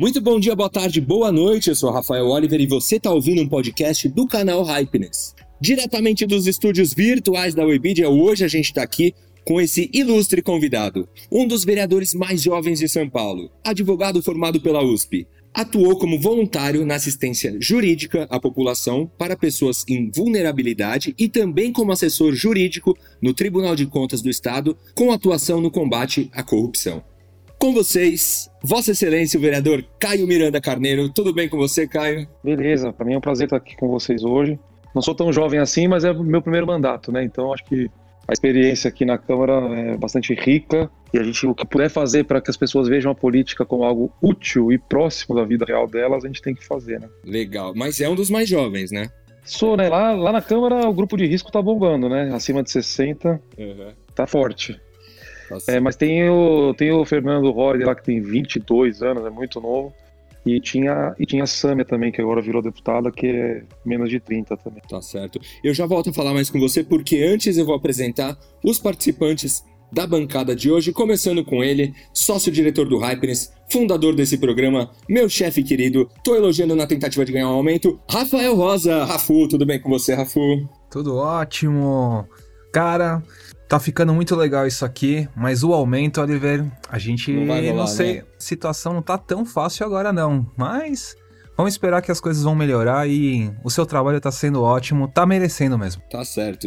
[0.00, 1.68] Muito bom dia, boa tarde, boa noite.
[1.68, 5.34] Eu sou Rafael Oliver e você está ouvindo um podcast do canal Hypeness.
[5.60, 11.06] Diretamente dos estúdios virtuais da Webidia, hoje a gente está aqui com esse ilustre convidado,
[11.30, 15.26] um dos vereadores mais jovens de São Paulo, advogado formado pela USP.
[15.52, 21.92] Atuou como voluntário na assistência jurídica à população para pessoas em vulnerabilidade e também como
[21.92, 27.04] assessor jurídico no Tribunal de Contas do Estado, com atuação no combate à corrupção.
[27.60, 31.10] Com vocês, Vossa Excelência, o vereador Caio Miranda Carneiro.
[31.10, 32.26] Tudo bem com você, Caio?
[32.42, 34.58] Beleza, para mim é um prazer estar aqui com vocês hoje.
[34.94, 37.22] Não sou tão jovem assim, mas é o meu primeiro mandato, né?
[37.22, 37.90] Então acho que
[38.26, 42.24] a experiência aqui na Câmara é bastante rica e a gente, o que puder fazer
[42.24, 45.86] para que as pessoas vejam a política como algo útil e próximo da vida real
[45.86, 47.10] delas, a gente tem que fazer, né?
[47.22, 49.10] Legal, mas é um dos mais jovens, né?
[49.44, 49.86] Sou, né?
[49.86, 52.30] Lá, lá na Câmara o grupo de risco tá bombando, né?
[52.32, 53.92] Acima de 60, uhum.
[54.14, 54.80] tá forte.
[55.68, 59.60] É, mas tem o, tem o Fernando Roy lá que tem 22 anos, é muito
[59.60, 59.92] novo.
[60.44, 64.18] E tinha, e tinha a Sâmia também, que agora virou deputada, que é menos de
[64.18, 64.82] 30 também.
[64.88, 65.38] Tá certo.
[65.62, 69.62] Eu já volto a falar mais com você, porque antes eu vou apresentar os participantes
[69.92, 75.62] da bancada de hoje, começando com ele, sócio-diretor do Hyperness, fundador desse programa, meu chefe
[75.62, 79.04] querido, tô elogiando na tentativa de ganhar um aumento, Rafael Rosa.
[79.04, 80.40] Rafu, tudo bem com você, Rafu?
[80.90, 82.26] Tudo ótimo.
[82.72, 83.22] Cara,
[83.70, 87.86] Tá ficando muito legal isso aqui, mas o aumento, Oliver, a gente não, rolar, não
[87.86, 88.24] sei, né?
[88.36, 91.14] situação não tá tão fácil agora não, mas
[91.60, 95.26] Vamos esperar que as coisas vão melhorar e o seu trabalho tá sendo ótimo, tá
[95.26, 96.00] merecendo mesmo.
[96.10, 96.66] Tá certo.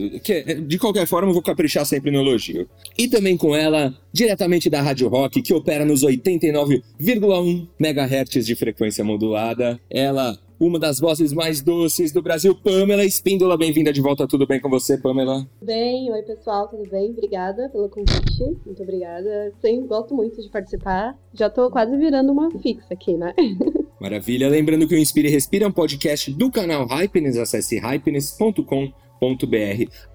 [0.67, 2.69] De qualquer forma, eu vou caprichar sempre no elogio.
[2.95, 9.03] E também com ela, diretamente da Rádio Rock, que opera nos 89,1 MHz de frequência
[9.03, 13.57] modulada, ela, uma das vozes mais doces do Brasil, Pamela Espíndola.
[13.57, 15.46] Bem-vinda de volta, tudo bem com você, Pamela?
[15.62, 17.12] Bem, oi pessoal, tudo bem?
[17.12, 19.53] Obrigada pelo convite, muito obrigada.
[19.62, 21.18] Sempre gosto muito de participar.
[21.34, 23.34] Já tô quase virando uma fixa aqui, né?
[24.00, 24.50] Maravilha.
[24.50, 27.38] Lembrando que o Inspire e Respira é um podcast do canal Hypeness.
[27.38, 30.12] Acesse hypeness.com.br.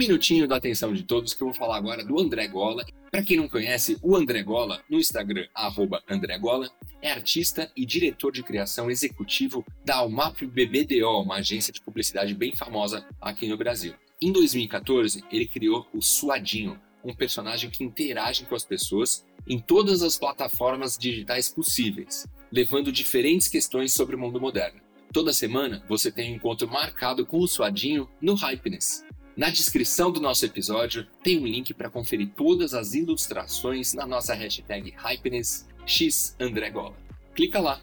[0.00, 2.86] Minutinho da atenção de todos que eu vou falar agora do André Gola.
[3.10, 6.70] Para quem não conhece, o André Gola, no Instagram, arroba André Gola,
[7.02, 12.56] é artista e diretor de criação executivo da Almap BBDO, uma agência de publicidade bem
[12.56, 13.92] famosa aqui no Brasil.
[14.22, 20.00] Em 2014, ele criou o Suadinho, um personagem que interage com as pessoas em todas
[20.02, 24.80] as plataformas digitais possíveis, levando diferentes questões sobre o mundo moderno.
[25.12, 29.04] Toda semana você tem um encontro marcado com o Suadinho no Hypeness.
[29.40, 34.34] Na descrição do nosso episódio tem um link para conferir todas as ilustrações na nossa
[34.34, 36.94] hashtag HypenessXAndreGola.
[37.34, 37.80] Clica lá!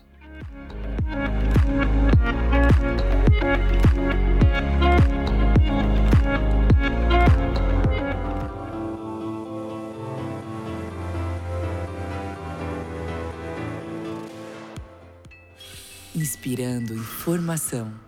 [16.16, 18.07] Inspirando informação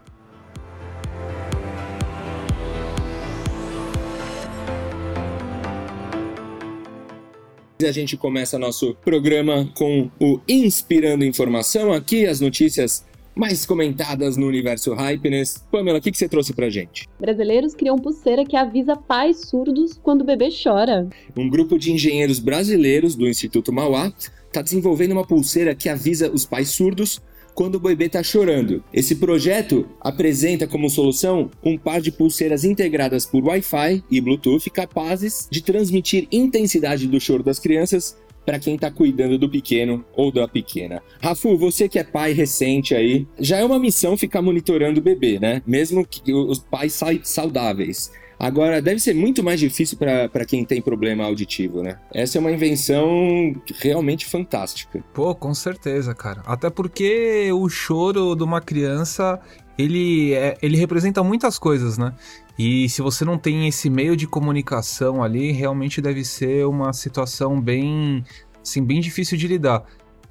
[7.81, 14.47] A gente começa nosso programa com o Inspirando Informação, aqui as notícias mais comentadas no
[14.47, 15.63] universo Hypeness.
[15.71, 17.07] Pamela, o que, que você trouxe pra gente?
[17.17, 21.07] Brasileiros criam pulseira que avisa pais surdos quando o bebê chora.
[21.37, 24.11] Um grupo de engenheiros brasileiros do Instituto Mauá
[24.45, 27.21] está desenvolvendo uma pulseira que avisa os pais surdos
[27.53, 28.83] quando o bebê está chorando.
[28.93, 35.47] Esse projeto apresenta como solução um par de pulseiras integradas por Wi-Fi e Bluetooth capazes
[35.49, 40.47] de transmitir intensidade do choro das crianças para quem está cuidando do pequeno ou da
[40.47, 41.03] pequena.
[41.21, 45.37] Rafu, você que é pai recente aí, já é uma missão ficar monitorando o bebê,
[45.39, 45.61] né?
[45.67, 48.11] Mesmo que os pais saudáveis.
[48.39, 51.99] Agora, deve ser muito mais difícil para quem tem problema auditivo, né?
[52.13, 55.03] Essa é uma invenção realmente fantástica.
[55.13, 56.41] Pô, com certeza, cara.
[56.45, 59.37] Até porque o choro de uma criança,
[59.77, 62.15] ele, é, ele representa muitas coisas, né?
[62.57, 67.59] E se você não tem esse meio de comunicação ali, realmente deve ser uma situação
[67.59, 68.23] bem,
[68.61, 69.83] assim, bem difícil de lidar.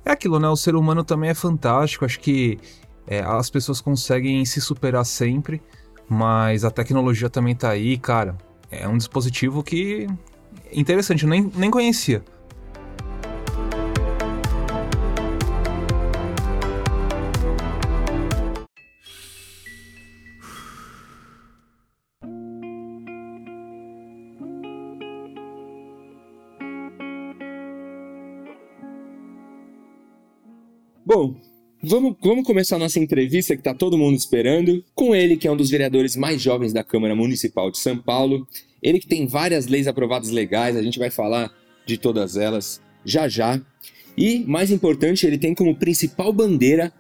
[0.03, 0.49] É aquilo, né?
[0.49, 2.07] O ser humano também é fantástico.
[2.07, 2.59] Acho que
[3.07, 5.61] é, as pessoas conseguem se superar sempre.
[6.09, 8.37] Mas a tecnologia também tá aí, cara.
[8.71, 10.07] É um dispositivo que
[10.73, 12.23] interessante, eu nem, nem conhecia.
[31.05, 31.37] Bom,
[31.83, 35.53] vamos, vamos começar a nossa entrevista que está todo mundo esperando, com ele, que é
[35.53, 38.47] um dos vereadores mais jovens da Câmara Municipal de São Paulo.
[38.83, 41.53] Ele que tem várias leis aprovadas legais, a gente vai falar
[41.87, 43.61] de todas elas já já.
[44.17, 46.93] E, mais importante, ele tem como principal bandeira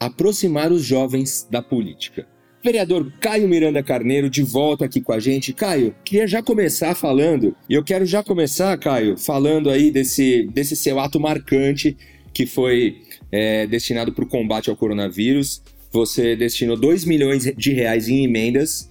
[0.00, 2.26] aproximar os jovens da política.
[2.64, 5.52] Vereador Caio Miranda Carneiro de volta aqui com a gente.
[5.52, 10.76] Caio, queria já começar falando, e eu quero já começar, Caio, falando aí desse, desse
[10.76, 11.96] seu ato marcante
[12.32, 15.62] que foi é, destinado para o combate ao coronavírus.
[15.90, 18.90] Você destinou 2 milhões de reais em emendas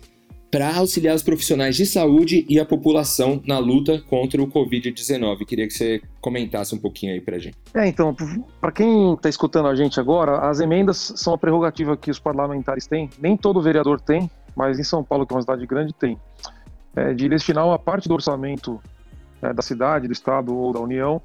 [0.52, 5.46] para auxiliar os profissionais de saúde e a população na luta contra o Covid-19.
[5.46, 7.58] Queria que você comentasse um pouquinho aí para a gente.
[7.74, 8.14] É, então,
[8.60, 12.86] para quem está escutando a gente agora, as emendas são a prerrogativa que os parlamentares
[12.86, 13.10] têm.
[13.18, 16.18] Nem todo vereador tem, mas em São Paulo, que é uma cidade grande, tem.
[16.94, 18.82] É, de destinar uma parte do orçamento
[19.42, 21.22] é, da cidade, do estado ou da União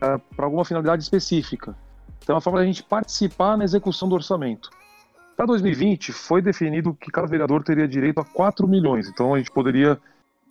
[0.00, 1.76] para alguma finalidade específica.
[2.22, 4.70] Então, é uma forma da gente participar na execução do orçamento.
[5.36, 9.08] Para 2020, foi definido que cada vereador teria direito a 4 milhões.
[9.08, 9.98] Então, a gente poderia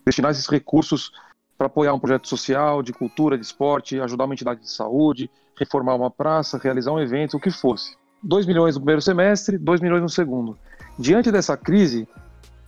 [0.05, 1.11] destinar esses recursos
[1.57, 5.95] para apoiar um projeto social, de cultura, de esporte, ajudar uma entidade de saúde, reformar
[5.95, 7.97] uma praça, realizar um evento, o que fosse.
[8.23, 10.57] 2 milhões no primeiro semestre, 2 milhões no segundo.
[10.97, 12.07] Diante dessa crise,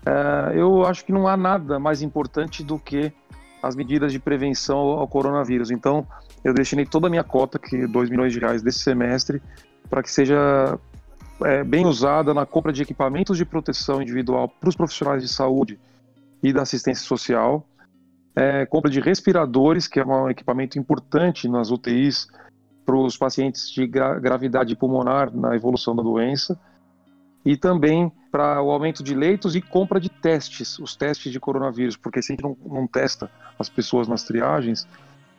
[0.06, 3.12] é, eu acho que não há nada mais importante do que
[3.62, 5.72] as medidas de prevenção ao coronavírus.
[5.72, 6.06] Então,
[6.44, 9.42] eu destinei toda a minha cota, que é 2 milhões de reais desse semestre,
[9.90, 10.80] para que seja
[11.44, 15.80] é, bem usada na compra de equipamentos de proteção individual para os profissionais de saúde
[16.42, 17.66] e da assistência social,
[18.36, 22.28] é, compra de respiradores, que é um equipamento importante nas UTIs
[22.86, 26.60] para os pacientes de gra gravidade pulmonar na evolução da doença,
[27.44, 31.98] e também para o aumento de leitos e compra de testes, os testes de coronavírus,
[31.98, 33.30] porque se a gente não, não testa
[33.60, 34.88] as pessoas nas triagens,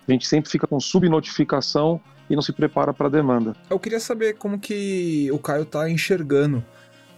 [0.07, 3.55] a gente sempre fica com subnotificação e não se prepara para a demanda.
[3.69, 6.65] Eu queria saber como que o Caio está enxergando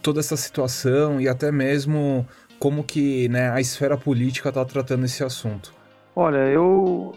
[0.02, 2.26] toda essa situação e até mesmo
[2.58, 5.72] como que né, a esfera política está tratando esse assunto.
[6.14, 7.14] Olha, eu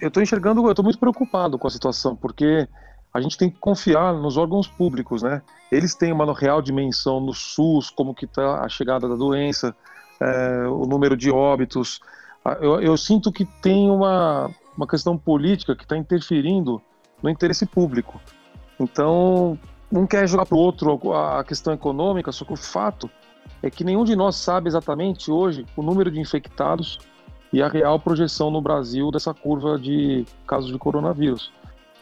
[0.00, 2.66] eu estou enxergando, eu estou muito preocupado com a situação, porque
[3.12, 5.42] a gente tem que confiar nos órgãos públicos, né?
[5.70, 9.74] Eles têm uma real dimensão no SUS, como que está a chegada da doença,
[10.20, 12.00] é, o número de óbitos.
[12.60, 14.50] Eu, eu sinto que tem uma,
[14.80, 16.80] uma questão política que está interferindo
[17.22, 18.18] no interesse público.
[18.78, 19.58] Então,
[19.92, 23.10] um quer jogar para o outro a questão econômica, só que o fato
[23.62, 26.98] é que nenhum de nós sabe exatamente hoje o número de infectados
[27.52, 31.52] e a real projeção no Brasil dessa curva de casos de coronavírus.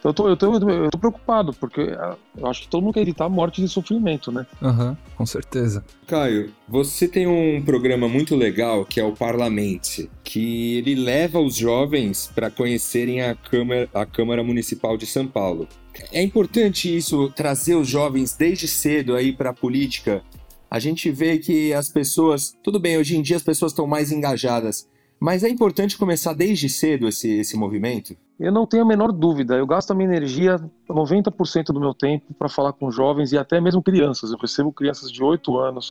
[0.05, 3.01] Eu tô, eu, tô, eu tô preocupado, porque ah, eu acho que todo mundo quer
[3.01, 4.47] evitar morte e sofrimento, né?
[4.63, 5.85] Aham, uhum, com certeza.
[6.07, 11.57] Caio, você tem um programa muito legal que é o Parlamente, que ele leva os
[11.57, 15.69] jovens para conhecerem a Câmara, a Câmara Municipal de São Paulo.
[16.13, 20.23] É importante isso, trazer os jovens desde cedo aí para a política.
[20.71, 24.13] A gente vê que as pessoas, tudo bem, hoje em dia as pessoas estão mais
[24.13, 24.87] engajadas,
[25.21, 28.17] mas é importante começar desde cedo esse, esse movimento?
[28.39, 29.57] Eu não tenho a menor dúvida.
[29.57, 33.61] Eu gasto a minha energia, 90% do meu tempo, para falar com jovens e até
[33.61, 34.31] mesmo crianças.
[34.31, 35.91] Eu recebo crianças de 8 anos,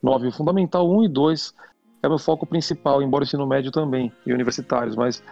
[0.00, 1.54] 9, o Fundamental 1 e 2
[2.02, 4.94] é meu foco principal, embora ensino médio também, e universitários.
[4.94, 5.22] Mas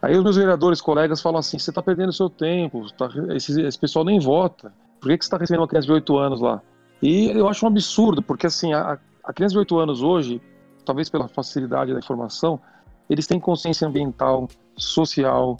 [0.00, 3.78] aí os meus vereadores, colegas, falam assim: você está perdendo seu tempo, tá, esse, esse,
[3.78, 4.72] pessoal nem vota.
[5.00, 6.62] Por que, que você está recebendo uma criança de 8 anos lá?
[7.02, 10.40] E eu acho um absurdo, porque assim, a, a criança de 8 anos hoje,
[10.84, 12.60] talvez pela facilidade da informação,
[13.08, 15.56] eles têm consciência ambiental, social,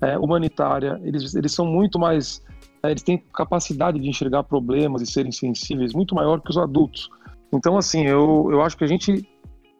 [0.00, 2.42] é, humanitária, eles, eles são muito mais.
[2.82, 7.10] É, eles têm capacidade de enxergar problemas e serem sensíveis muito maior que os adultos.
[7.52, 9.28] Então, assim, eu, eu acho que a gente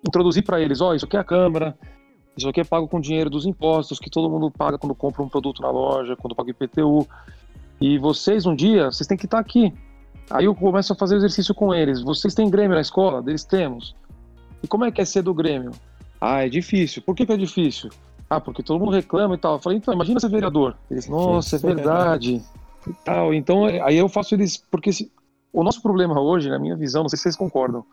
[0.07, 1.77] introduzir para eles: ó, oh, isso aqui é a Câmara,
[2.37, 5.29] isso aqui é pago com dinheiro dos impostos que todo mundo paga quando compra um
[5.29, 7.07] produto na loja, quando paga IPTU.
[7.81, 9.73] E vocês, um dia, vocês têm que estar aqui.
[10.31, 12.03] Aí eu começo a fazer exercício com eles.
[12.03, 13.23] Vocês têm Grêmio na escola?
[13.27, 13.97] Eles temos.
[14.63, 15.71] E como é que é ser do Grêmio?
[16.21, 17.03] Ah, é difícil.
[17.03, 17.91] Por que, que é difícil?
[18.29, 19.55] Ah, porque todo mundo reclama e tal.
[19.55, 20.77] Eu falei, então, imagina ser vereador.
[20.91, 22.43] Eles, nossa, é verdade.
[22.87, 23.33] e tal.
[23.35, 24.57] Então, aí eu faço eles.
[24.71, 25.11] Porque se,
[25.53, 27.85] o nosso problema hoje, na minha visão, não sei se vocês concordam,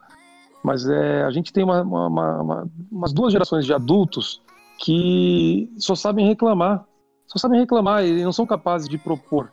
[0.64, 4.42] mas é, a gente tem uma, uma, uma, umas duas gerações de adultos
[4.78, 6.86] que só sabem reclamar.
[7.26, 9.52] Só sabem reclamar e não são capazes de propor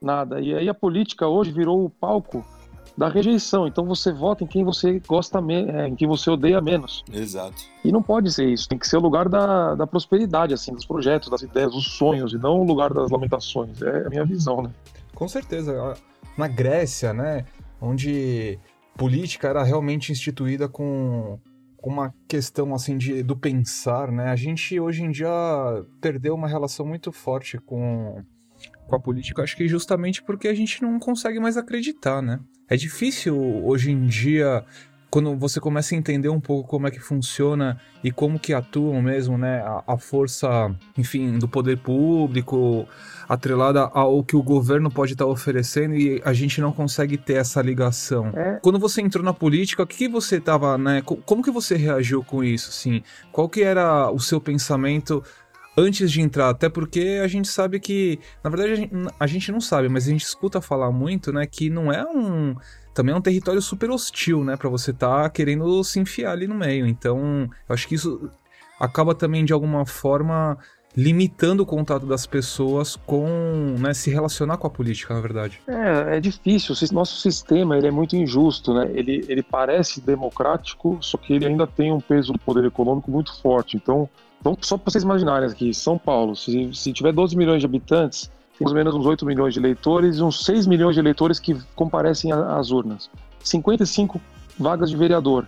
[0.00, 0.40] nada.
[0.40, 2.44] E aí a política hoje virou o palco
[2.96, 3.66] da rejeição.
[3.66, 7.04] Então você vota em quem você gosta é, em quem você odeia menos.
[7.12, 7.62] Exato.
[7.84, 8.68] E não pode ser isso.
[8.68, 12.32] Tem que ser o lugar da, da prosperidade, assim, dos projetos, das ideias, dos sonhos,
[12.32, 13.80] e não o lugar das lamentações.
[13.82, 14.70] É a minha visão, né?
[15.14, 15.94] Com certeza.
[16.36, 17.44] Na Grécia, né,
[17.80, 18.58] onde
[18.96, 21.38] política era realmente instituída com
[21.84, 24.30] com uma questão assim de, do pensar, né?
[24.30, 25.28] A gente hoje em dia
[26.00, 28.24] perdeu uma relação muito forte com,
[28.88, 32.40] com a política, acho que justamente porque a gente não consegue mais acreditar, né?
[32.68, 34.64] É difícil hoje em dia
[35.14, 39.00] quando você começa a entender um pouco como é que funciona e como que atuam
[39.00, 42.88] mesmo, né, a, a, força, enfim, do poder público,
[43.28, 47.62] atrelada ao que o governo pode estar oferecendo e a gente não consegue ter essa
[47.62, 48.32] ligação.
[48.34, 48.58] É.
[48.60, 52.24] Quando você entrou na política, o que, que você estava, né, como que você reagiu
[52.24, 53.00] com isso, assim?
[53.30, 55.22] Qual que era o seu pensamento
[55.76, 59.52] antes de entrar, até porque a gente sabe que, na verdade a gente, a gente
[59.52, 62.54] não sabe, mas a gente escuta falar muito, né, que não é um
[62.94, 66.54] também é um território super hostil, né, para você tá querendo se enfiar ali no
[66.54, 66.86] meio.
[66.86, 68.30] Então, eu acho que isso
[68.78, 70.56] acaba também de alguma forma
[70.96, 73.26] limitando o contato das pessoas com,
[73.78, 75.60] né, se relacionar com a política, na verdade.
[75.66, 76.74] É, é difícil.
[76.92, 78.88] Nosso sistema ele é muito injusto, né?
[78.94, 83.36] Ele, ele parece democrático, só que ele ainda tem um peso do poder econômico muito
[83.42, 83.76] forte.
[83.76, 84.08] Então,
[84.44, 88.30] então só para vocês imaginarem aqui, São Paulo, se, se tiver 12 milhões de habitantes,
[88.60, 91.56] mais ou menos uns 8 milhões de eleitores e uns 6 milhões de eleitores que
[91.74, 93.10] comparecem às urnas.
[93.42, 94.20] 55
[94.58, 95.46] vagas de vereador.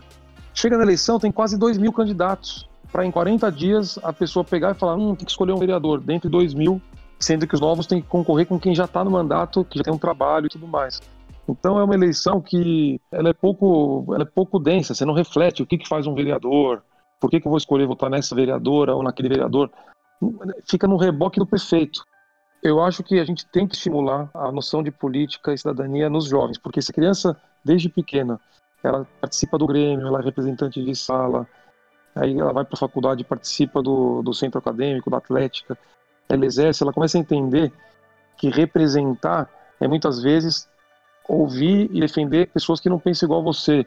[0.55, 2.67] Chega na eleição, tem quase 2 mil candidatos.
[2.91, 6.00] Para em 40 dias a pessoa pegar e falar: hum, tem que escolher um vereador.
[6.00, 6.81] Dentro de 2 mil,
[7.19, 9.85] sendo que os novos têm que concorrer com quem já está no mandato, que já
[9.85, 11.03] tem um trabalho e tudo mais.
[11.47, 14.95] Então é uma eleição que ela é pouco, ela é pouco densa.
[14.95, 16.83] Você não reflete o que, que faz um vereador,
[17.21, 19.71] por que, que eu vou escolher votar nessa vereadora ou naquele vereador.
[20.69, 22.05] Fica no reboque do prefeito.
[22.63, 26.27] Eu acho que a gente tem que estimular a noção de política e cidadania nos
[26.27, 28.41] jovens, porque se a criança, desde pequena,
[28.83, 31.47] ela participa do grêmio, ela é representante de sala,
[32.15, 35.79] aí ela vai para a faculdade, participa do, do centro acadêmico, da atlética,
[36.29, 37.73] ela exerce, ela começa a entender
[38.37, 39.49] que representar
[39.81, 40.69] é muitas vezes
[41.29, 43.87] ouvir e defender pessoas que não pensam igual a você.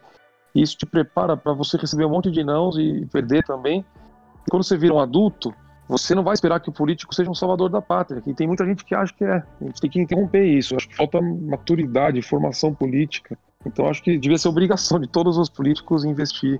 [0.53, 3.85] Isso te prepara para você receber um monte de nãos e perder também.
[4.47, 5.53] E quando você vira um adulto,
[5.87, 8.21] você não vai esperar que o político seja um salvador da pátria.
[8.25, 9.43] E tem muita gente que acha que é.
[9.61, 10.75] A gente tem que interromper isso.
[10.75, 13.37] Acho que falta maturidade, formação política.
[13.65, 16.59] Então acho que devia ser obrigação de todos os políticos investir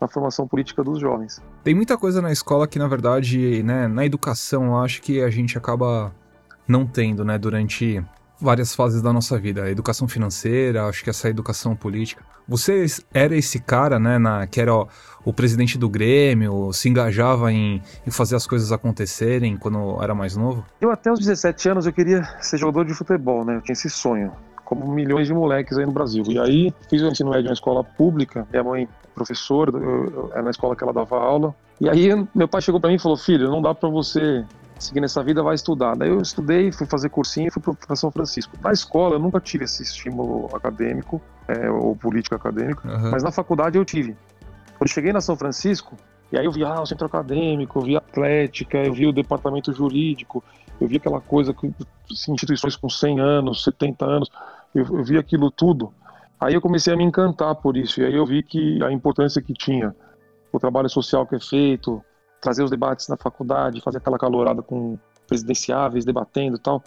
[0.00, 1.42] na formação política dos jovens.
[1.62, 5.28] Tem muita coisa na escola que, na verdade, né, na educação, eu acho que a
[5.28, 6.14] gente acaba
[6.66, 8.02] não tendo, né, durante
[8.40, 9.64] várias fases da nossa vida.
[9.64, 12.24] A educação financeira, acho que essa educação política.
[12.48, 14.88] Você era esse cara, né, na, que era ó,
[15.24, 20.36] o presidente do Grêmio, se engajava em, em, fazer as coisas acontecerem quando era mais
[20.36, 20.64] novo?
[20.80, 23.56] Eu até os 17 anos eu queria ser jogador de futebol, né?
[23.56, 24.32] Eu tinha esse sonho,
[24.64, 26.24] como milhões de moleques aí no Brasil.
[26.28, 29.72] E aí fiz o ensino médio na escola pública, minha mãe professora,
[30.32, 31.54] era na escola que ela dava aula.
[31.80, 34.44] E aí meu pai chegou para mim e falou: "Filho, não dá para você
[34.84, 35.96] seguir nessa vida, vai estudar.
[35.96, 38.56] Daí eu estudei, fui fazer cursinho e fui para São Francisco.
[38.62, 43.10] Na escola eu nunca tive esse estímulo acadêmico, é, ou político acadêmico, uhum.
[43.10, 44.16] mas na faculdade eu tive.
[44.78, 45.96] Quando cheguei na São Francisco,
[46.32, 49.12] e aí eu vi ah, o centro acadêmico, eu vi a atlética, eu vi o
[49.12, 50.42] departamento jurídico,
[50.80, 51.72] eu vi aquela coisa, que,
[52.10, 54.30] assim, instituições com 100 anos, 70 anos,
[54.74, 55.92] eu, eu vi aquilo tudo.
[56.40, 59.42] Aí eu comecei a me encantar por isso, e aí eu vi que a importância
[59.42, 59.94] que tinha
[60.52, 62.02] o trabalho social que é feito,
[62.40, 66.82] trazer os debates na faculdade, fazer aquela calorada com presidenciáveis, debatendo e tal.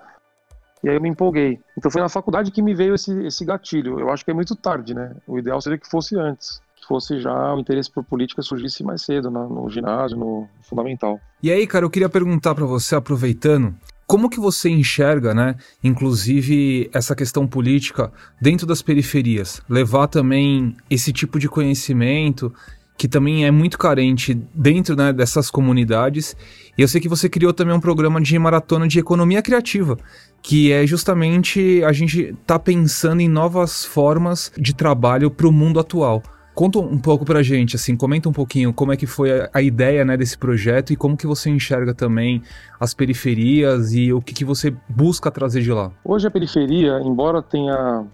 [0.83, 1.59] E aí eu me empolguei.
[1.77, 3.99] Então foi na faculdade que me veio esse, esse gatilho.
[3.99, 5.15] Eu acho que é muito tarde, né?
[5.25, 6.61] O ideal seria que fosse antes.
[6.75, 11.19] Que fosse já o interesse por política surgisse mais cedo, no, no ginásio, no fundamental.
[11.41, 13.73] E aí, cara, eu queria perguntar para você, aproveitando,
[14.05, 19.61] como que você enxerga, né, inclusive essa questão política dentro das periferias?
[19.69, 22.53] Levar também esse tipo de conhecimento
[22.97, 26.35] que também é muito carente dentro né, dessas comunidades.
[26.77, 29.97] E eu sei que você criou também um programa de maratona de economia criativa,
[30.41, 35.79] que é justamente a gente tá pensando em novas formas de trabalho para o mundo
[35.79, 36.21] atual.
[36.53, 39.61] Conta um pouco pra gente, assim, comenta um pouquinho como é que foi a, a,
[39.61, 42.43] ideia, né, desse projeto e como que você enxerga também
[42.79, 45.91] as periferias e o que, que você busca trazer de lá.
[46.05, 48.05] Hoje a periferia, embora tenha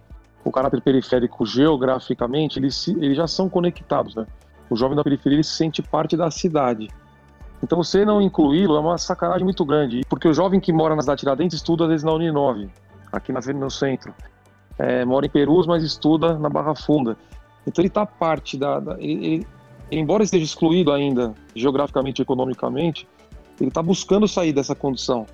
[0.41, 4.25] o caráter periférico geograficamente, eles, eles já são conectados, né?
[4.69, 6.89] O jovem da periferia ele se sente parte da cidade.
[7.61, 11.01] Então você não incluí-lo é uma sacanagem muito grande, porque o jovem que mora na
[11.01, 12.69] cidade Tiradentes estuda às vezes na Uninove,
[13.11, 14.13] aqui na, no centro.
[14.77, 17.17] É, mora em Perus, mas estuda na Barra Funda.
[17.67, 18.79] Então ele está parte da...
[18.79, 19.47] da ele, ele,
[19.91, 23.07] embora esteja excluído ainda geograficamente e economicamente,
[23.59, 25.25] ele está buscando sair dessa condição.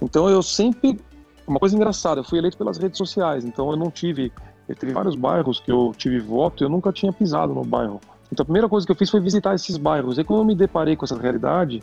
[0.00, 0.98] Então eu sempre...
[1.46, 4.32] Uma coisa engraçada, eu fui eleito pelas redes sociais, então eu não tive
[4.68, 8.00] Eu teve vários bairros que eu tive voto eu nunca tinha pisado no bairro.
[8.32, 10.18] Então a primeira coisa que eu fiz foi visitar esses bairros.
[10.18, 11.82] E quando eu me deparei com essa realidade,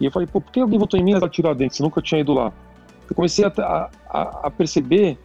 [0.00, 1.78] e eu falei, pô, por que alguém votou em mim na Tiradentes?
[1.78, 2.52] Eu nunca tinha ido lá.
[3.08, 5.18] Eu comecei a, a, a perceber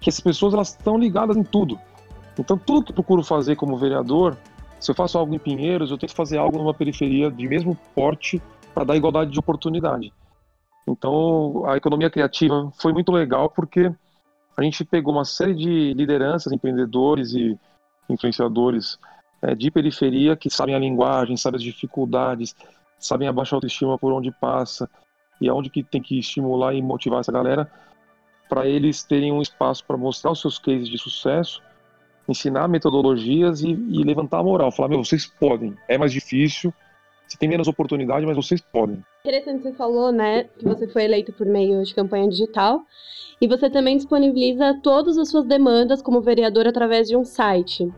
[0.00, 1.78] que essas pessoas elas estão ligadas em tudo.
[2.38, 4.36] Então tudo que eu procuro fazer como vereador,
[4.78, 8.42] se eu faço algo em Pinheiros, eu tento fazer algo numa periferia de mesmo porte
[8.74, 10.12] para dar igualdade de oportunidade.
[10.86, 13.92] Então a economia criativa foi muito legal porque
[14.56, 17.58] a gente pegou uma série de lideranças, empreendedores e
[18.08, 18.98] influenciadores
[19.42, 22.54] é, de periferia que sabem a linguagem, sabem as dificuldades,
[22.98, 24.88] sabem a baixa autoestima por onde passa
[25.40, 27.70] e aonde que tem que estimular e motivar essa galera
[28.48, 31.62] para eles terem um espaço para mostrar os seus cases de sucesso,
[32.28, 36.72] ensinar metodologias e, e levantar a moral, falar, meu, vocês podem, é mais difícil,
[37.32, 39.02] você tem menos oportunidade, mas vocês podem.
[39.24, 42.82] Interessante, você falou, né, que você foi eleito por meio de campanha digital
[43.40, 47.90] e você também disponibiliza todas as suas demandas como vereador através de um site.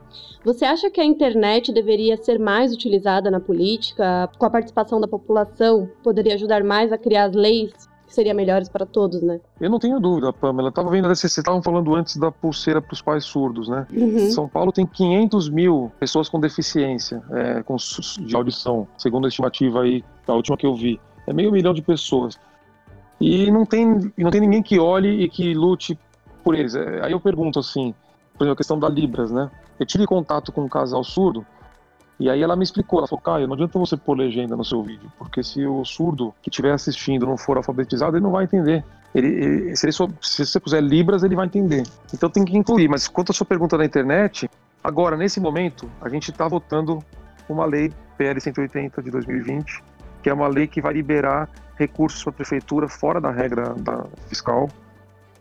[0.44, 4.30] Você acha que a internet deveria ser mais utilizada na política?
[4.38, 7.72] Com a participação da população, poderia ajudar mais a criar as leis
[8.06, 9.40] que seriam melhores para todos, né?
[9.60, 10.68] Eu não tenho dúvida, Pamela.
[10.68, 13.86] Eu estava vendo, vocês estavam falando antes da pulseira para os pais surdos, né?
[13.92, 14.30] Uhum.
[14.30, 19.82] São Paulo tem 500 mil pessoas com deficiência é, com, de audição, segundo a estimativa
[19.82, 21.00] aí, a última que eu vi.
[21.26, 22.38] É meio milhão de pessoas.
[23.20, 25.98] E não tem, não tem ninguém que olhe e que lute
[26.42, 26.74] por eles.
[26.74, 27.94] É, aí eu pergunto assim,
[28.34, 29.50] por exemplo, a questão da Libras, né?
[29.78, 31.44] Eu tive contato com um casal surdo
[32.18, 34.82] e aí ela me explicou, ela falou, Caio, não adianta você pôr legenda no seu
[34.82, 38.84] vídeo, porque se o surdo que estiver assistindo não for alfabetizado, ele não vai entender.
[39.14, 41.82] Ele, ele, se, ele só, se você puser Libras, ele vai entender.
[42.12, 42.88] Então tem que incluir.
[42.88, 44.48] Mas quanto à sua pergunta da internet,
[44.82, 46.98] agora, nesse momento, a gente está votando
[47.48, 49.82] uma lei PL 180 de 2020,
[50.22, 54.06] que é uma lei que vai liberar recursos para a prefeitura fora da regra da
[54.28, 54.68] fiscal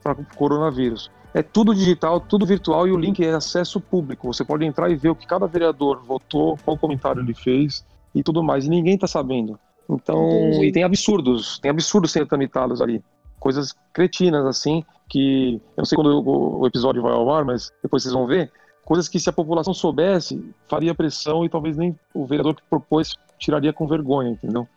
[0.04, 1.12] para o coronavírus.
[1.34, 4.32] É tudo digital, tudo virtual e o link é acesso público.
[4.32, 8.22] Você pode entrar e ver o que cada vereador votou, qual comentário ele fez e
[8.22, 8.66] tudo mais.
[8.66, 9.60] E ninguém está sabendo.
[9.90, 10.68] Então, Entendi.
[10.68, 13.04] e tem absurdos, tem absurdos sendo tramitados ali.
[13.40, 18.04] Coisas cretinas, assim, que eu não sei quando o episódio vai ao ar, mas depois
[18.04, 18.52] vocês vão ver.
[18.86, 23.16] Coisas que se a população soubesse, faria pressão e talvez nem o vereador que propôs
[23.40, 24.68] tiraria com vergonha, entendeu?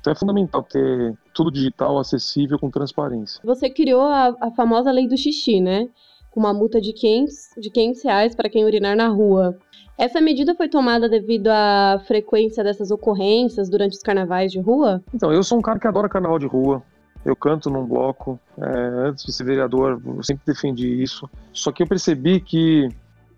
[0.00, 3.40] Então é fundamental ter tudo digital, acessível, com transparência.
[3.44, 5.88] Você criou a, a famosa lei do xixi, né?
[6.30, 9.56] Com uma multa de 500, de 500 reais para quem urinar na rua.
[9.98, 15.02] Essa medida foi tomada devido à frequência dessas ocorrências durante os carnavais de rua?
[15.12, 16.82] Então, eu sou um cara que adora carnaval de rua.
[17.22, 18.40] Eu canto num bloco.
[18.56, 21.28] É, antes de ser vereador, eu sempre defendi isso.
[21.52, 22.88] Só que eu percebi que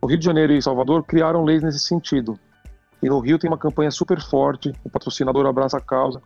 [0.00, 2.38] o Rio de Janeiro e Salvador criaram leis nesse sentido.
[3.02, 6.22] E no Rio tem uma campanha super forte, o patrocinador abraça a causa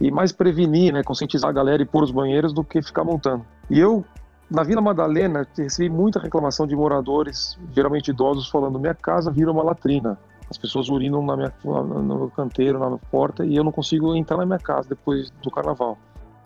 [0.00, 3.44] e mais prevenir, né, conscientizar a galera e pôr os banheiros do que ficar montando.
[3.68, 4.04] E eu,
[4.50, 9.62] na Vila Madalena, recebi muita reclamação de moradores, geralmente idosos, falando: minha casa vira uma
[9.62, 10.18] latrina.
[10.50, 14.14] As pessoas urinam na minha, no meu canteiro, na minha porta, e eu não consigo
[14.14, 15.98] entrar na minha casa depois do carnaval.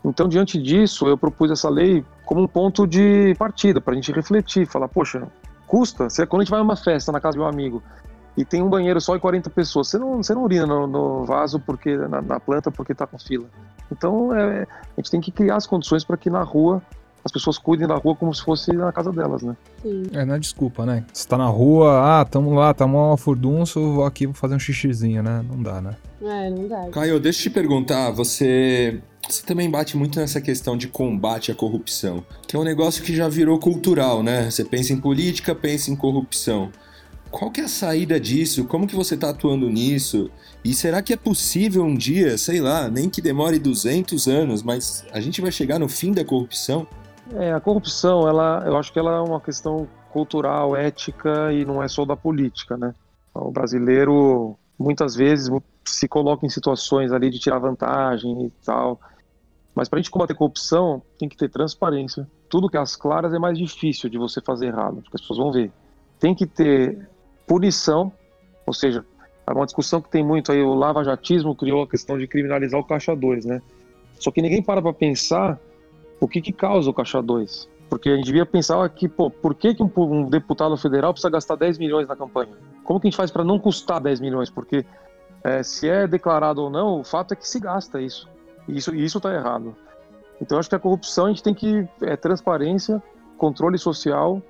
[0.04, 4.10] Então, diante disso, eu propus essa lei como um ponto de partida, para a gente
[4.10, 5.28] refletir, falar: poxa,
[5.66, 6.08] custa?
[6.26, 7.80] Quando a gente vai a uma festa na casa de um amigo
[8.36, 9.88] e tem um banheiro só e 40 pessoas.
[9.88, 13.18] Você não, você não urina no, no vaso porque na, na, planta porque está com
[13.18, 13.46] fila.
[13.90, 16.82] Então é, a gente tem que criar as condições para que na rua
[17.24, 19.56] as pessoas cuidem da rua como se fosse na casa delas, né?
[19.80, 20.02] Sim.
[20.12, 21.04] É, não é desculpa, né?
[21.12, 24.58] Você tá na rua, ah, tamo lá, tamo uma furdunço, vou aqui vou fazer um
[24.58, 25.44] xixizinho, né?
[25.48, 25.96] Não dá, né?
[26.20, 26.88] É, não dá.
[26.90, 31.54] Caio, deixa eu te perguntar, você você também bate muito nessa questão de combate à
[31.54, 34.50] corrupção, que é um negócio que já virou cultural, né?
[34.50, 36.72] Você pensa em política, pensa em corrupção
[37.32, 38.66] qual que é a saída disso?
[38.66, 40.30] Como que você está atuando nisso?
[40.62, 45.04] E será que é possível um dia, sei lá, nem que demore 200 anos, mas
[45.10, 46.86] a gente vai chegar no fim da corrupção?
[47.32, 51.82] É, a corrupção, ela, eu acho que ela é uma questão cultural, ética e não
[51.82, 52.94] é só da política, né?
[53.34, 55.50] O brasileiro muitas vezes
[55.86, 59.00] se coloca em situações ali de tirar vantagem e tal.
[59.74, 62.28] Mas para a gente combater corrupção, tem que ter transparência.
[62.50, 65.38] Tudo que é as claras é mais difícil de você fazer errado, porque as pessoas
[65.38, 65.72] vão ver.
[66.20, 67.08] Tem que ter
[67.52, 68.10] punição,
[68.64, 69.04] ou seja,
[69.46, 72.84] é uma discussão que tem muito aí, o lava-jatismo criou a questão de criminalizar o
[72.84, 73.60] caixa 2, né?
[74.18, 75.60] Só que ninguém para para pensar
[76.18, 77.68] o que, que causa o caixa 2.
[77.90, 81.28] Porque a gente devia pensar que, pô, por que, que um, um deputado federal precisa
[81.28, 82.52] gastar 10 milhões na campanha?
[82.84, 84.48] Como que a gente faz para não custar 10 milhões?
[84.48, 84.82] Porque
[85.44, 88.26] é, se é declarado ou não, o fato é que se gasta isso.
[88.66, 89.76] E isso isso está errado.
[90.40, 93.02] Então acho que a corrupção a gente tem que é transparência,
[93.36, 94.40] controle social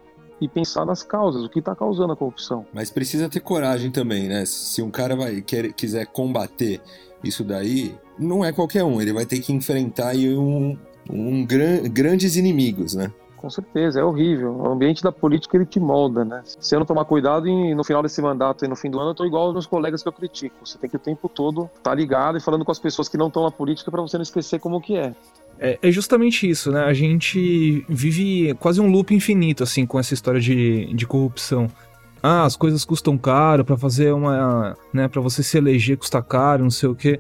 [0.42, 2.66] e pensar nas causas, o que está causando a corrupção.
[2.72, 4.44] Mas precisa ter coragem também, né?
[4.44, 6.80] Se um cara vai quer, quiser combater
[7.22, 10.76] isso daí, não é qualquer um, ele vai ter que enfrentar um,
[11.08, 13.12] um gran, grandes inimigos, né?
[13.36, 14.54] Com certeza, é horrível.
[14.56, 16.42] O ambiente da política ele te molda, né?
[16.44, 19.10] Se eu não tomar cuidado, e no final desse mandato e no fim do ano,
[19.10, 20.64] eu tô igual aos meus colegas que eu critico.
[20.64, 23.16] Você tem que o tempo todo estar tá ligado e falando com as pessoas que
[23.16, 25.12] não estão na política para você não esquecer como que é.
[25.62, 25.78] É.
[25.82, 26.84] É justamente isso, né?
[26.84, 31.68] A gente vive quase um loop infinito, assim, com essa história de, de corrupção.
[32.22, 36.62] Ah, as coisas custam caro para fazer uma, né, para você se eleger custa caro,
[36.62, 37.18] não sei o quê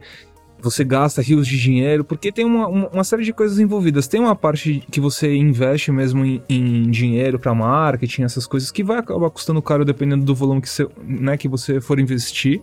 [0.62, 4.06] você gasta rios de dinheiro, porque tem uma, uma série de coisas envolvidas.
[4.06, 8.84] Tem uma parte que você investe mesmo em, em dinheiro para marketing, essas coisas, que
[8.84, 12.62] vai acabar custando caro dependendo do volume que você, né, que você for investir.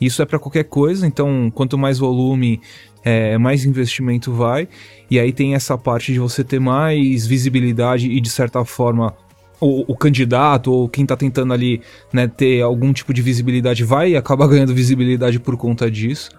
[0.00, 2.60] Isso é para qualquer coisa, então quanto mais volume,
[3.04, 4.68] é, mais investimento vai.
[5.10, 9.14] E aí tem essa parte de você ter mais visibilidade e, de certa forma,
[9.60, 11.82] o, o, candidato ou quem está tentando ali
[12.12, 16.30] né, ter algum tipo de visibilidade vai acabar ganhando visibilidade por conta disso.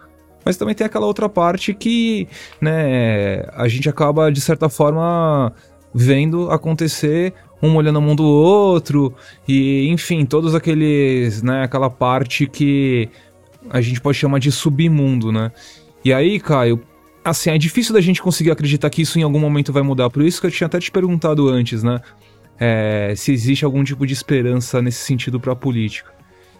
[0.43, 2.27] Mas também tem aquela outra parte que,
[2.59, 5.53] né, a gente acaba, de certa forma,
[5.93, 9.13] vendo acontecer um olhando a mão do outro,
[9.47, 13.07] e enfim, todos aqueles, né, aquela parte que
[13.69, 15.51] a gente pode chamar de submundo, né?
[16.03, 16.81] E aí, Caio,
[17.23, 20.23] assim, é difícil da gente conseguir acreditar que isso em algum momento vai mudar, por
[20.23, 22.01] isso que eu tinha até te perguntado antes, né?
[22.59, 26.11] É, se existe algum tipo de esperança nesse sentido para a política.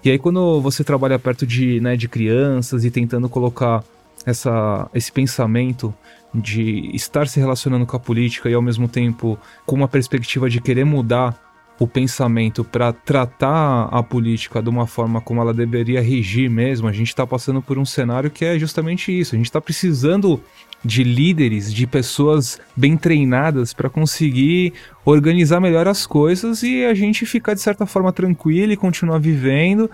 [0.03, 3.83] E aí quando você trabalha perto de, né, de crianças e tentando colocar
[4.25, 5.93] essa, esse pensamento
[6.33, 10.59] de estar se relacionando com a política e ao mesmo tempo com uma perspectiva de
[10.59, 11.50] querer mudar
[11.81, 16.91] o pensamento para tratar a política de uma forma como ela deveria regir mesmo, a
[16.91, 19.33] gente está passando por um cenário que é justamente isso.
[19.33, 20.39] A gente está precisando
[20.85, 27.25] de líderes, de pessoas bem treinadas para conseguir organizar melhor as coisas e a gente
[27.25, 29.89] ficar de certa forma tranquilo e continuar vivendo.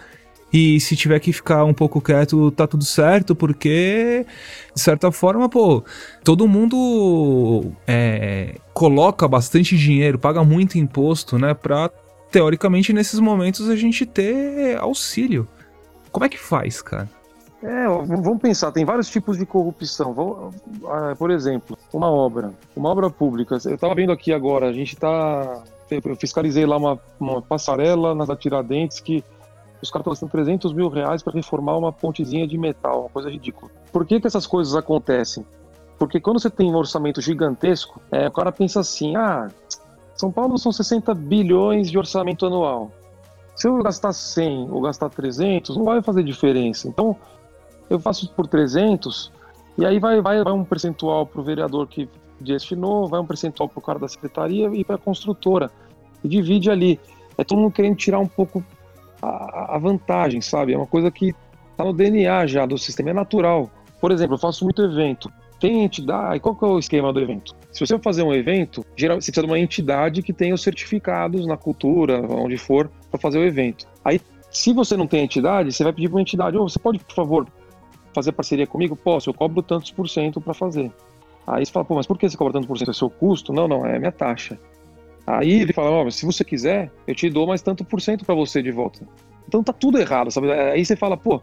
[0.52, 4.26] E se tiver que ficar um pouco quieto, tá tudo certo, porque,
[4.74, 5.84] de certa forma, pô,
[6.24, 11.90] todo mundo é, coloca bastante dinheiro, paga muito imposto, né, pra,
[12.32, 15.48] teoricamente, nesses momentos a gente ter auxílio.
[16.12, 17.10] Como é que faz, cara?
[17.62, 20.52] É, vamos pensar, tem vários tipos de corrupção.
[20.86, 23.58] Ah, por exemplo, uma obra, uma obra pública.
[23.66, 25.64] Eu estava vendo aqui agora, a gente está.
[25.90, 29.24] Eu fiscalizei lá uma, uma passarela na Tiradentes que
[29.82, 33.30] os caras estão gastando 300 mil reais para reformar uma pontezinha de metal, uma coisa
[33.30, 33.72] ridícula.
[33.92, 35.46] Por que, que essas coisas acontecem?
[35.98, 39.50] Porque quando você tem um orçamento gigantesco, é, o cara pensa assim: ah,
[40.16, 42.92] São Paulo são 60 bilhões de orçamento anual.
[43.56, 46.88] Se eu gastar 100 ou gastar 300, não vai fazer diferença.
[46.88, 47.16] Então,
[47.90, 49.32] eu faço por 300,
[49.78, 52.08] e aí vai, vai, vai um percentual para o vereador que
[52.40, 55.72] destinou, vai um percentual para o cara da secretaria e para a construtora.
[56.24, 57.00] E divide ali.
[57.36, 58.63] É todo mundo querendo tirar um pouco
[59.28, 60.74] a, vantagem, sabe?
[60.74, 61.34] É uma coisa que
[61.72, 63.70] está no DNA já do sistema, é natural.
[64.00, 65.32] Por exemplo, eu faço muito evento.
[65.60, 66.40] Tem entidade.
[66.40, 67.56] Qual que é o esquema do evento?
[67.72, 70.62] Se você for fazer um evento, geral, você precisa de uma entidade que tenha os
[70.62, 73.88] certificados na cultura, onde for, para fazer o evento.
[74.06, 77.00] Aí, se você não tem entidade, você vai pedir para uma entidade: oh, você pode,
[77.00, 77.48] por favor,
[78.13, 78.96] fazer parceria comigo?
[78.96, 80.92] Posso, eu cobro tantos por cento para fazer.
[81.46, 82.92] Aí você fala, pô, mas por que você cobra tantos por cento?
[82.92, 83.54] É seu custo?
[83.54, 84.60] Não, não, é minha taxa.
[85.28, 88.34] Aí ele fala, oh, se você quiser, eu te dou mais tanto por cento para
[88.34, 89.06] você de volta.
[89.46, 90.50] Então tá tudo errado, sabe?
[90.50, 91.42] Aí você fala, pô,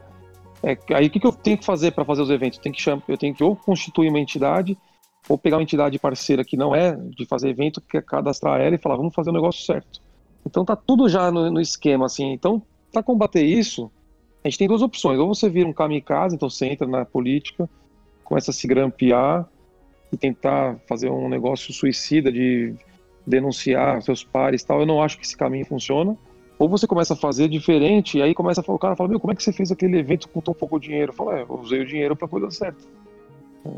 [0.62, 2.58] é, aí o que, que eu tenho que fazer para fazer os eventos?
[2.58, 4.78] Tenho que, chamar, eu tenho que ou constituir uma entidade,
[5.28, 8.74] ou pegar uma entidade parceira que não é de fazer evento, que é cadastrar ela
[8.74, 10.00] e falar, vamos fazer o negócio certo.
[10.46, 12.32] Então tá tudo já no, no esquema, assim.
[12.32, 13.90] Então, para combater isso,
[14.42, 15.18] a gente tem duas opções.
[15.18, 17.68] Ou você vira um kamikaze, então você entra na política,
[18.22, 19.46] começa a se grampear
[20.10, 22.74] e tentar fazer um negócio suicida de
[23.26, 24.80] denunciar seus pares tal.
[24.80, 26.16] Eu não acho que esse caminho funciona.
[26.58, 29.18] Ou você começa a fazer diferente e aí começa a falar, o cara fala, meu,
[29.18, 31.10] como é que você fez aquele evento com tão pouco dinheiro?
[31.10, 32.78] Eu falo, é, eu usei o dinheiro para coisa certa.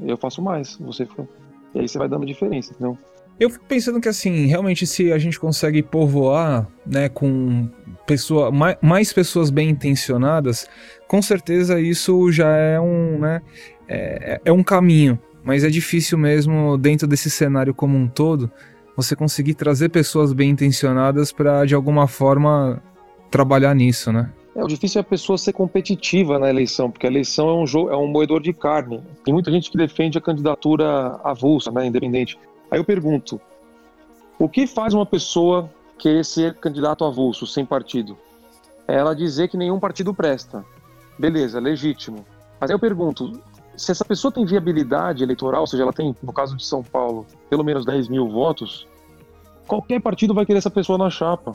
[0.03, 0.77] Eu faço mais.
[0.77, 1.09] Você
[1.75, 2.99] E aí você vai dando diferença, entendeu?
[3.39, 7.69] Eu fico pensando que assim, realmente se a gente consegue povoar, né, com
[8.07, 10.67] pessoa, mais, mais pessoas bem intencionadas,
[11.07, 13.43] com certeza isso já é um, né,
[13.87, 15.19] é, é um caminho.
[15.45, 18.51] Mas é difícil mesmo dentro desse cenário como um todo
[18.97, 22.83] você conseguir trazer pessoas bem intencionadas para de alguma forma
[23.31, 24.33] trabalhar nisso, né?
[24.55, 27.67] É, o difícil é a pessoa ser competitiva na eleição, porque a eleição é um
[27.67, 29.03] jogo, é um moedor de carne.
[29.23, 32.39] Tem muita gente que defende a candidatura avulsa, né, independente.
[32.71, 33.39] Aí eu pergunto:
[34.39, 38.17] o que faz uma pessoa querer ser candidato avulso, sem partido?
[38.89, 40.65] É ela dizer que nenhum partido presta.
[41.19, 42.25] Beleza, legítimo.
[42.59, 43.39] Mas aí eu pergunto:
[43.77, 47.27] se essa pessoa tem viabilidade eleitoral, ou seja, ela tem, no caso de São Paulo,
[47.51, 48.87] pelo menos 10 mil votos,
[49.67, 51.53] qualquer partido vai querer essa pessoa na chapa.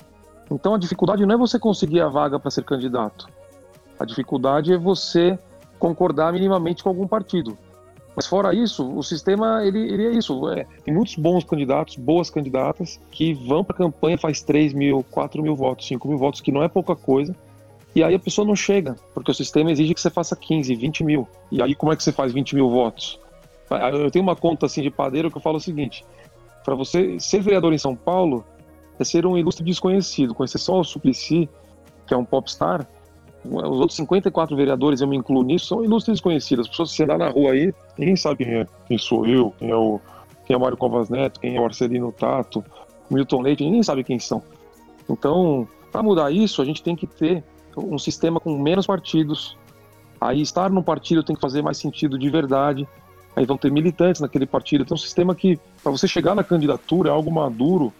[0.50, 3.28] Então a dificuldade não é você conseguir a vaga para ser candidato.
[4.00, 5.40] A dificuldade é você
[5.80, 7.58] concordar minimamente com algum partido.
[8.16, 10.50] Mas fora isso, o sistema ele, ele é isso.
[10.50, 15.06] É, tem muitos bons candidatos, boas candidatas que vão para a campanha faz 3 mil,
[15.10, 17.36] 4 mil votos, 5 mil votos, que não é pouca coisa.
[17.94, 21.04] E aí a pessoa não chega, porque o sistema exige que você faça 15, 20
[21.04, 21.28] mil.
[21.52, 23.20] E aí como é que você faz 20 mil votos?
[23.94, 26.06] Eu tenho uma conta assim de padeiro que eu falo o seguinte:
[26.64, 28.46] para você ser vereador em São Paulo,
[29.00, 31.50] é ser um ilustre desconhecido, conhecer só o Suplicy,
[32.08, 32.88] que é um popstar.
[33.44, 36.66] Os outros 54 vereadores, eu me incluo nisso, são ilustres desconhecidos.
[36.66, 38.68] As pessoas, se andar na rua aí, ninguém sabe quem é.
[38.88, 40.00] Quem sou eu, quem é o,
[40.46, 42.64] quem é Mário Covas Neto, quem é o Arcelino Tato,
[43.10, 44.44] Milton Leite, ninguém sabe quem são.
[45.10, 47.44] Então, para mudar isso, a gente tem que ter
[47.78, 49.58] um sistema com menos partidos.
[50.20, 52.88] Aí, estar no partido tem que fazer mais sentido de verdade.
[53.36, 54.84] Aí vão ter militantes naquele partido.
[54.84, 57.94] Então, um sistema que, para você chegar na candidatura, é algo maduro,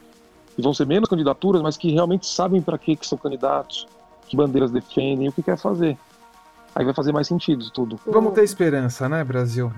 [0.58, 3.88] e vão ser menos candidaturas, mas que realmente sabem para que, que são candidatos,
[4.28, 5.98] que bandeiras defendem, o que quer fazer.
[6.76, 8.00] Aí vai fazer mais sentido tudo.
[8.06, 9.72] Vamos ter esperança, né, Brasil?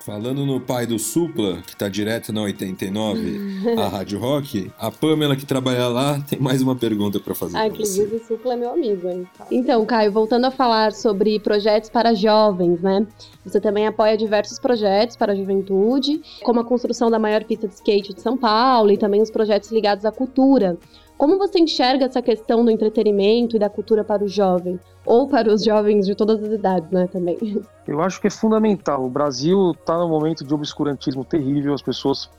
[0.00, 5.36] Falando no pai do Supla, que tá direto na 89, a Rádio Rock, a Pamela
[5.36, 7.56] que trabalha lá tem mais uma pergunta para fazer.
[7.58, 9.26] Ah, inclusive o Supla é meu amigo, hein?
[9.50, 13.06] Então, Caio, voltando a falar sobre projetos para jovens, né?
[13.44, 17.74] Você também apoia diversos projetos para a juventude, como a construção da maior pista de
[17.74, 20.78] skate de São Paulo e também os projetos ligados à cultura.
[21.18, 24.78] Como você enxerga essa questão do entretenimento e da cultura para o jovem?
[25.04, 27.36] Ou para os jovens de todas as idades, né, também?
[27.84, 29.04] Eu acho que é fundamental.
[29.04, 32.30] O Brasil está num momento de obscurantismo terrível, as pessoas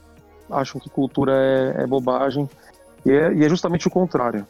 [0.50, 2.48] acham que cultura é, é bobagem,
[3.04, 4.46] e é, e é, justamente o contrário.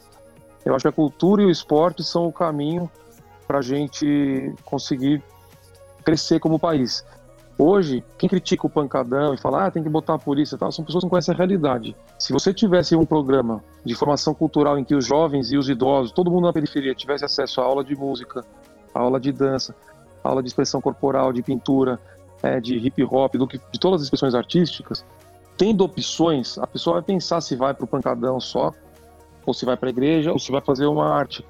[0.63, 2.89] Eu acho que a cultura e o esporte são o caminho
[3.45, 5.21] para a gente conseguir
[6.05, 7.03] crescer como país.
[7.63, 10.71] Hoje, quem critica o pancadão e fala, ah, tem que botar a polícia e tal,
[10.71, 11.95] são pessoas que não conhecem a realidade.
[12.17, 16.11] Se você tivesse um programa de formação cultural em que os jovens e os idosos,
[16.11, 18.43] todo mundo na periferia, tivesse acesso à aula de música,
[18.95, 19.75] à aula de dança,
[20.23, 21.99] aula de expressão corporal, de pintura,
[22.41, 25.05] é, de hip hop, do que, de todas as expressões artísticas,
[25.55, 28.73] tendo opções, a pessoa vai pensar se vai para o pancadão só,
[29.45, 31.45] ou se vai para a igreja, ou se vai fazer uma arte.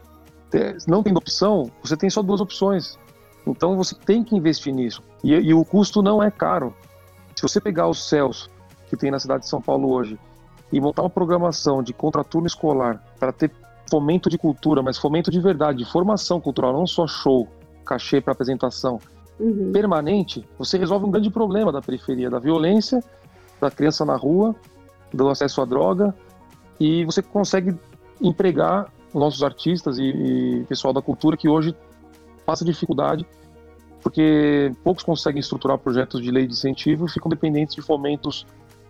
[0.86, 3.00] Não tendo opção, você tem só duas opções.
[3.46, 5.04] Então você tem que investir nisso.
[5.24, 6.74] E, e o custo não é caro.
[7.36, 8.50] Se você pegar os céus
[8.90, 10.20] que tem na cidade de São Paulo hoje
[10.72, 13.52] e montar uma programação de contraturno escolar para ter
[13.90, 17.48] fomento de cultura, mas fomento de verdade, de formação cultural, não só show,
[17.86, 19.00] cachê para apresentação,
[19.40, 19.72] uhum.
[19.74, 23.04] permanente, você resolve um grande problema da periferia, da violência,
[23.60, 24.56] da criança na rua,
[25.14, 26.16] do acesso à droga,
[26.80, 27.78] e você consegue
[28.22, 31.76] empregar nossos artistas e, e pessoal da cultura que hoje
[32.46, 33.26] passa dificuldade,
[34.02, 38.46] porque poucos conseguem estruturar projetos de lei de incentivo e ficam dependentes de fomentos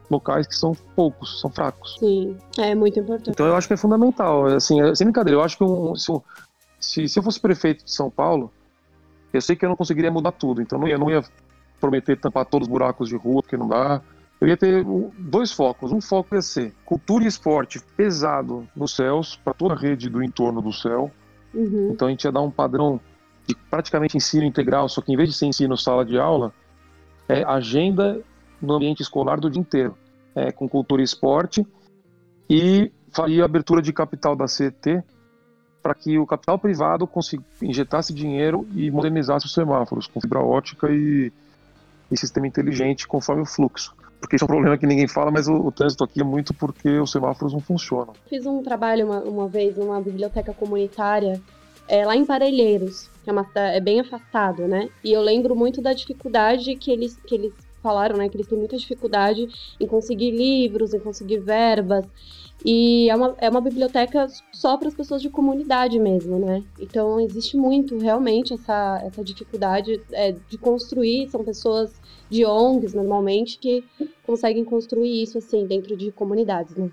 [0.09, 1.95] locais que são poucos, são fracos.
[1.99, 3.31] Sim, é muito importante.
[3.31, 4.45] Então eu acho que é fundamental.
[4.45, 8.09] Assim, é, sem brincadeira, eu acho que um, se, se, eu fosse prefeito de São
[8.09, 8.51] Paulo,
[9.31, 11.23] eu sei que eu não conseguiria mudar tudo, então eu não ia, não ia
[11.79, 14.01] prometer tampar todos os buracos de rua, porque não dá.
[14.39, 14.83] Eu ia ter
[15.17, 15.91] dois focos.
[15.91, 20.23] Um foco ia ser cultura e esporte pesado nos céus, para toda a rede do
[20.23, 21.11] entorno do céu.
[21.53, 21.91] Uhum.
[21.91, 22.99] Então a gente ia dar um padrão
[23.47, 26.53] de praticamente ensino integral, só que em vez de ser ensino sala de aula,
[27.27, 28.21] é agenda
[28.61, 29.97] no ambiente escolar do dia inteiro,
[30.35, 31.65] é, com cultura e esporte,
[32.49, 35.03] e faria abertura de capital da CET
[35.81, 40.87] para que o capital privado consiga, injetasse dinheiro e modernizasse os semáforos com fibra ótica
[40.91, 41.31] e,
[42.11, 43.95] e sistema inteligente conforme o fluxo.
[44.19, 46.53] Porque isso é um problema que ninguém fala, mas o, o, trânsito aqui é muito
[46.53, 48.13] porque os semáforos não funcionam.
[48.29, 51.41] Fiz um trabalho uma, uma vez numa biblioteca comunitária
[51.87, 54.89] é, lá em Parelheiros, que é, uma, é bem afastado, né?
[55.03, 58.29] E eu lembro muito da dificuldade que eles, que eles falaram, né?
[58.29, 59.47] Que eles têm muita dificuldade
[59.79, 62.05] em conseguir livros, em conseguir verbas.
[62.63, 66.63] E é uma, é uma biblioteca só para as pessoas de comunidade mesmo, né?
[66.79, 71.27] Então existe muito realmente essa, essa dificuldade é, de construir.
[71.29, 73.83] São pessoas de ONGs, normalmente, que
[74.25, 76.89] conseguem construir isso assim dentro de comunidades, né?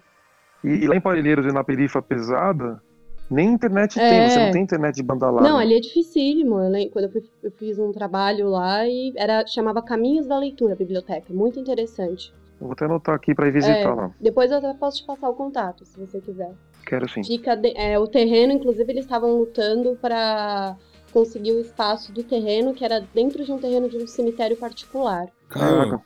[0.64, 2.82] E, e lá em Parelheiros e na perifa pesada,
[3.30, 4.08] nem internet é...
[4.08, 5.48] tem, você não tem internet de banda larga.
[5.48, 6.58] Não, ali é dificílimo.
[6.58, 10.38] Eu lembro, quando eu, fui, eu, fiz um trabalho lá e era chamava Caminhos da
[10.38, 11.32] Leitura, a biblioteca.
[11.32, 12.32] Muito interessante.
[12.60, 14.10] vou até anotar aqui para ir visitar é, lá.
[14.20, 16.52] Depois eu até posso te passar o contato, se você quiser.
[16.86, 17.22] Quero sim.
[17.22, 20.74] Fica de, é, o terreno, inclusive, eles estavam lutando para
[21.12, 25.28] conseguir o espaço do terreno, que era dentro de um terreno de um cemitério particular.
[25.48, 26.00] Caraca.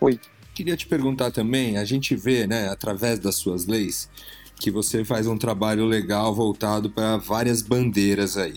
[0.00, 0.20] Oi.
[0.54, 4.10] Queria te perguntar também, a gente vê, né, através das suas leis,
[4.58, 8.54] que você faz um trabalho legal voltado para várias bandeiras aí.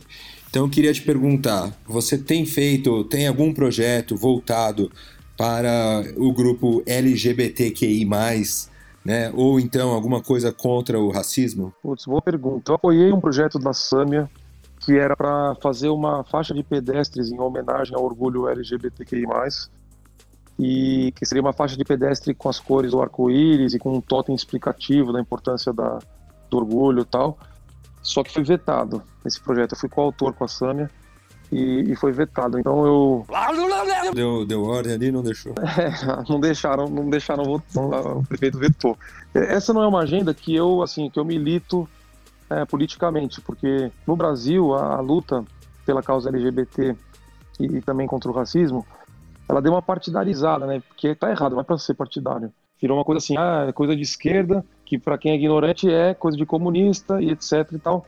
[0.49, 4.91] Então eu queria te perguntar, você tem feito, tem algum projeto voltado
[5.37, 8.05] para o grupo LGBTQI+,
[9.03, 9.31] né?
[9.33, 11.73] Ou então alguma coisa contra o racismo?
[11.81, 12.71] Putz, boa pergunta.
[12.71, 14.29] Eu apoiei um projeto da Sâmia
[14.81, 19.25] que era para fazer uma faixa de pedestres em homenagem ao orgulho LGBTQI+.
[20.59, 24.01] E que seria uma faixa de pedestre com as cores do arco-íris e com um
[24.01, 25.99] totem explicativo da importância da,
[26.49, 27.37] do orgulho e tal.
[28.01, 29.73] Só que foi vetado esse projeto.
[29.73, 30.89] Eu fui coautor com a Sâmia
[31.51, 32.57] e, e, foi vetado.
[32.57, 33.25] Então eu.
[34.13, 35.53] Deu, deu ordem ali não deixou?
[35.77, 38.97] É, não deixaram, não deixaram, o prefeito vetou.
[39.33, 41.87] Essa não é uma agenda que eu, assim, que eu milito
[42.49, 45.43] é, politicamente, porque no Brasil a, a luta
[45.85, 46.95] pela causa LGBT
[47.59, 48.85] e, e, também contra o racismo,
[49.51, 50.81] ela deu uma partidarizada, né?
[50.87, 52.53] Porque tá errado, é para ser partidário.
[52.81, 56.13] Virou uma coisa assim, ah, é coisa de esquerda, que para quem é ignorante é
[56.13, 58.05] coisa de comunista e etc e tal.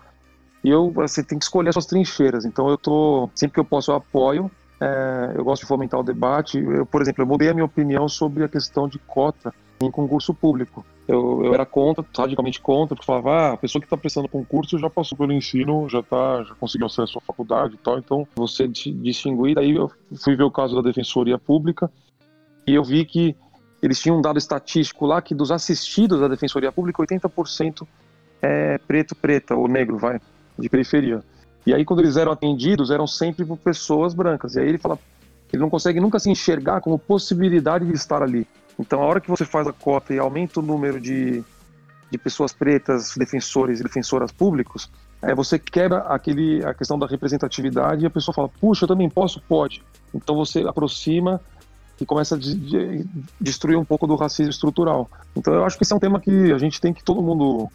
[0.63, 2.45] E eu, você tem que escolher as suas trincheiras.
[2.45, 6.03] Então eu tô, sempre que eu posso eu apoio, é, eu gosto de fomentar o
[6.03, 6.57] debate.
[6.57, 10.33] Eu, por exemplo, eu mudei a minha opinião sobre a questão de cota em concurso
[10.33, 10.85] público.
[11.07, 14.77] Eu, eu era contra, radicalmente contra, porque falava, ah, a pessoa que está prestando concurso
[14.77, 18.67] já passou pelo ensino, já tá, já conseguiu acesso à faculdade e tal, então você
[18.67, 19.55] distinguir.
[19.55, 19.91] Daí eu
[20.23, 21.91] fui ver o caso da Defensoria Pública
[22.65, 23.35] e eu vi que
[23.81, 27.85] eles tinham um dado estatístico lá que dos assistidos da Defensoria Pública, 80%
[28.41, 30.21] é preto, preta, ou negro, vai,
[30.57, 31.21] de periferia.
[31.65, 34.55] E aí, quando eles eram atendidos, eram sempre por pessoas brancas.
[34.55, 34.97] E aí ele fala,
[35.51, 38.47] ele não consegue nunca se enxergar como possibilidade de estar ali.
[38.79, 41.43] Então, a hora que você faz a cota e aumenta o número de,
[42.09, 44.89] de pessoas pretas, defensores e defensoras públicos,
[45.21, 49.09] é, você quebra aquele, a questão da representatividade e a pessoa fala, puxa, eu também
[49.09, 49.41] posso?
[49.41, 49.81] Pode.
[50.13, 51.39] Então você aproxima
[51.99, 53.05] e começa a de, de,
[53.39, 55.09] destruir um pouco do racismo estrutural.
[55.35, 57.69] Então eu acho que esse é um tema que a gente tem que todo mundo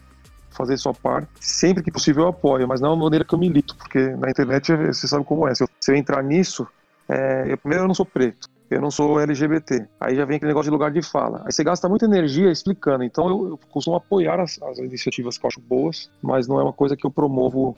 [0.51, 1.29] fazer sua parte.
[1.41, 4.29] Sempre que possível eu apoio, mas não é uma maneira que eu milito, porque na
[4.29, 5.55] internet você sabe como é.
[5.55, 6.67] Se eu, se eu entrar nisso,
[7.09, 9.87] é, eu, primeiro eu não sou preto, eu não sou LGBT.
[9.99, 11.43] Aí já vem aquele negócio de lugar de fala.
[11.45, 13.03] Aí você gasta muita energia explicando.
[13.05, 16.63] Então eu, eu costumo apoiar as, as, iniciativas que eu acho boas, mas não é
[16.63, 17.77] uma coisa que eu promovo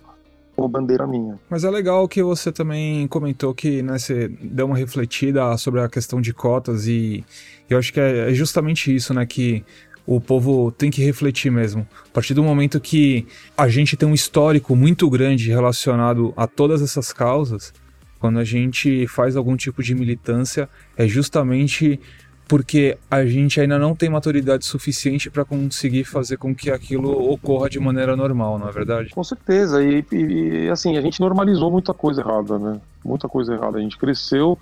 [0.57, 1.39] como bandeira minha.
[1.49, 5.89] Mas é legal que você também comentou que né, você deu uma refletida sobre a
[5.89, 7.25] questão de cotas e
[7.69, 9.65] eu acho que é, é justamente isso, né, que
[10.07, 11.87] o povo tem que refletir mesmo.
[12.09, 13.27] A partir do momento que
[13.57, 17.73] a gente tem um histórico muito grande relacionado a todas essas causas,
[18.21, 21.99] quando a gente faz algum tipo de militância, é justamente
[22.47, 27.71] porque a gente ainda não tem maturidade suficiente para conseguir fazer com que aquilo ocorra
[27.71, 29.11] de maneira normal, não é verdade?
[29.11, 29.81] Com certeza.
[29.83, 32.81] E, e, assim, a gente normalizou muita coisa errada, né?
[33.05, 33.79] Muita coisa errada.
[33.79, 34.59] A gente cresceu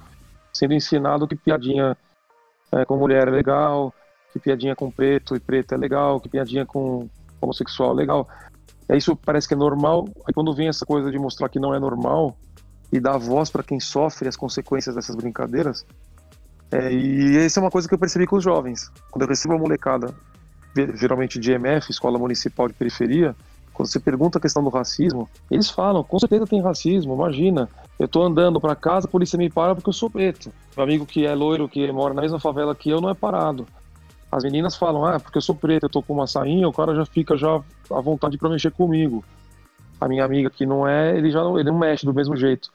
[0.53, 1.97] sendo ensinado que piadinha
[2.71, 3.95] é, com mulher é legal,
[4.35, 7.09] que piadinha com preto e preto é legal, que piadinha com
[7.41, 8.29] homossexual é legal.
[8.87, 10.07] É isso parece que é normal.
[10.27, 12.37] Aí quando vem essa coisa de mostrar que não é normal
[12.93, 15.85] e dar voz para quem sofre as consequências dessas brincadeiras,
[16.71, 18.91] é, e isso é uma coisa que eu percebi com os jovens.
[19.11, 20.15] Quando eu recebo uma molecada,
[20.95, 23.35] geralmente de EMF, Escola Municipal de Periferia,
[23.73, 27.69] quando você pergunta a questão do racismo, eles falam, com certeza tem racismo, imagina.
[27.99, 30.53] Eu tô andando para casa, a polícia me para porque eu sou preto.
[30.77, 33.67] Meu amigo que é loiro, que mora na mesma favela que eu, não é parado.
[34.31, 36.95] As meninas falam, ah, porque eu sou preto, eu tô com uma sainha, o cara
[36.95, 39.25] já fica já à vontade para mexer comigo.
[40.01, 42.71] A minha amiga que não é, ele já não, ele não mexe do mesmo jeito.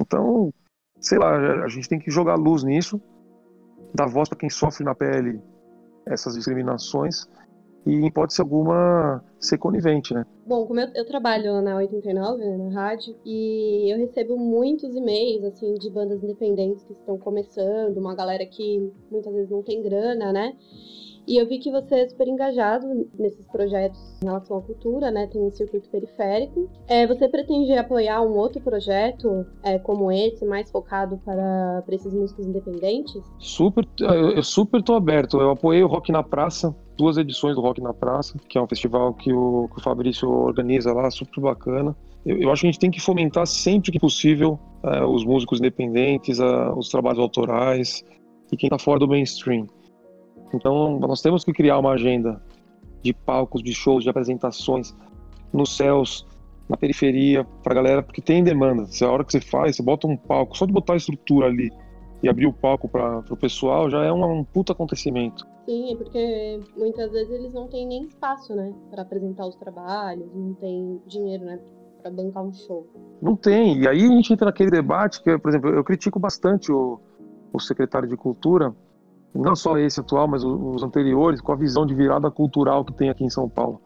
[0.00, 0.52] Então,
[1.00, 3.00] sei lá, a gente tem que jogar luz nisso
[3.94, 5.40] dar voz para quem sofre na pele
[6.04, 7.26] essas discriminações
[7.86, 10.26] e, em hipótese alguma, ser conivente, né?
[10.46, 15.44] Bom, como eu, eu trabalho na 89, né, na rádio, e eu recebo muitos e-mails,
[15.44, 20.32] assim, de bandas independentes que estão começando, uma galera que muitas vezes não tem grana,
[20.32, 20.56] né?
[21.26, 22.86] E eu vi que você é super engajado
[23.18, 25.26] nesses projetos em relação à cultura, né?
[25.26, 26.68] Tem um circuito periférico.
[26.86, 32.12] É, você pretende apoiar um outro projeto é, como esse, mais focado para, para esses
[32.12, 33.22] músicos independentes?
[33.38, 35.40] Super, eu super tô aberto.
[35.40, 38.68] Eu apoiei o Rock na Praça, duas edições do Rock na Praça, que é um
[38.68, 41.96] festival que o, que o Fabrício organiza lá, super bacana.
[42.24, 45.58] Eu, eu, acho que a gente tem que fomentar sempre que possível é, os músicos
[45.58, 46.38] independentes,
[46.76, 48.04] os trabalhos autorais
[48.52, 49.66] e quem está fora do mainstream.
[50.54, 52.40] Então, nós temos que criar uma agenda
[53.02, 54.94] de palcos, de shows, de apresentações
[55.52, 56.26] nos céus,
[56.68, 58.86] na periferia, pra galera, porque tem demanda.
[58.86, 61.46] Se a hora que você faz, você bota um palco, só de botar a estrutura
[61.46, 61.70] ali
[62.22, 65.46] e abrir o palco para o pessoal já é um, um puta acontecimento.
[65.66, 70.26] Sim, é porque muitas vezes eles não têm nem espaço, né, para apresentar os trabalhos,
[70.34, 71.60] não tem dinheiro, né,
[72.00, 72.86] para bancar um show.
[73.20, 73.80] Não tem.
[73.80, 76.98] E aí a gente entra naquele debate que, por exemplo, eu critico bastante o,
[77.52, 78.74] o secretário de Cultura
[79.34, 83.10] não só esse atual, mas os anteriores, com a visão de virada cultural que tem
[83.10, 83.80] aqui em São Paulo.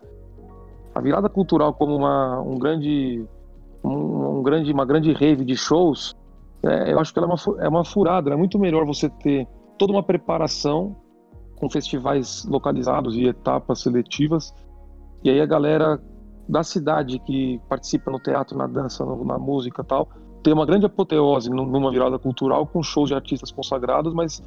[0.95, 3.25] A virada cultural como uma, um grande,
[3.83, 6.15] um, um grande, uma grande rave de shows,
[6.63, 8.31] é, eu acho que ela é uma, é uma furada.
[8.31, 9.47] É muito melhor você ter
[9.79, 10.97] toda uma preparação
[11.57, 14.55] com festivais localizados e etapas seletivas,
[15.25, 16.01] e aí a galera
[16.49, 20.09] da cidade que participa no teatro, na dança, na música tal,
[20.43, 24.43] tem uma grande apoteose numa virada cultural com shows de artistas consagrados, mas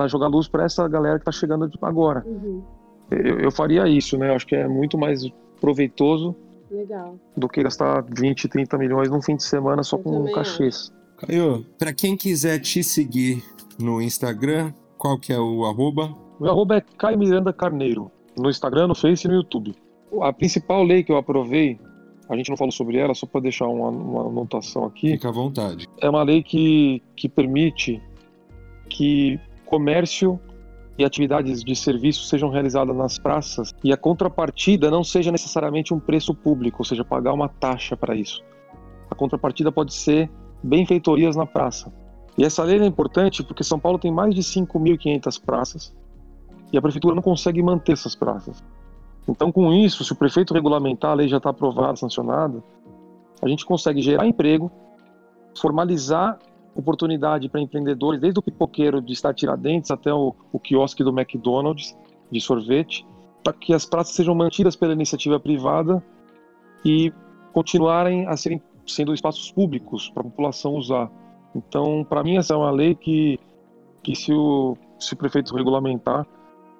[0.00, 2.24] para jogar luz para essa galera que está chegando agora.
[2.26, 2.62] Uhum.
[3.10, 4.30] Eu, eu, faria isso, né?
[4.30, 5.28] Eu acho que é muito mais
[5.60, 6.34] proveitoso
[6.70, 7.18] Legal.
[7.36, 10.90] do que gastar 20, 30 milhões num fim de semana só eu com cachês.
[11.18, 13.44] Caio, para quem quiser te seguir
[13.78, 16.16] no Instagram, qual que é o arroba?
[16.38, 19.74] O arroba é Caio Miranda Carneiro, no Instagram, no Face e no YouTube.
[20.22, 21.78] A principal lei que eu aprovei,
[22.26, 25.10] a gente não falou sobre ela, só para deixar uma, uma anotação aqui.
[25.10, 25.86] Fica à vontade.
[26.00, 28.00] É uma lei que, que permite
[28.88, 29.38] que
[29.70, 30.38] comércio
[30.98, 36.00] e atividades de serviço sejam realizadas nas praças e a contrapartida não seja necessariamente um
[36.00, 38.42] preço público, ou seja, pagar uma taxa para isso.
[39.08, 40.28] A contrapartida pode ser
[40.62, 41.92] benfeitorias na praça.
[42.36, 45.96] E essa lei é importante porque São Paulo tem mais de 5.500 praças
[46.72, 48.62] e a prefeitura não consegue manter essas praças.
[49.28, 52.62] Então, com isso, se o prefeito regulamentar, a lei já está aprovada, sancionada,
[53.40, 54.70] a gente consegue gerar emprego,
[55.58, 56.38] formalizar
[56.74, 61.96] oportunidade para empreendedores, desde o pipoqueiro de estar Tiradentes até o, o quiosque do McDonald's
[62.30, 63.06] de sorvete,
[63.42, 66.02] para que as praças sejam mantidas pela iniciativa privada
[66.84, 67.12] e
[67.52, 71.10] continuarem a serem sendo espaços públicos para a população usar.
[71.54, 73.38] Então, para mim, essa é uma lei que,
[74.02, 76.26] que se, o, se o prefeito regulamentar,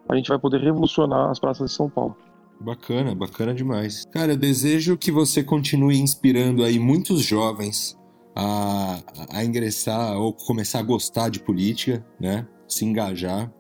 [0.09, 2.16] a gente vai poder revolucionar as praças de São Paulo.
[2.61, 4.05] Bacana, bacana demais.
[4.07, 7.99] Cara, eu desejo que você continue inspirando aí muitos jovens
[8.41, 12.47] a, a ingressar ou começar a gostar de política, né?
[12.66, 13.53] Se engajar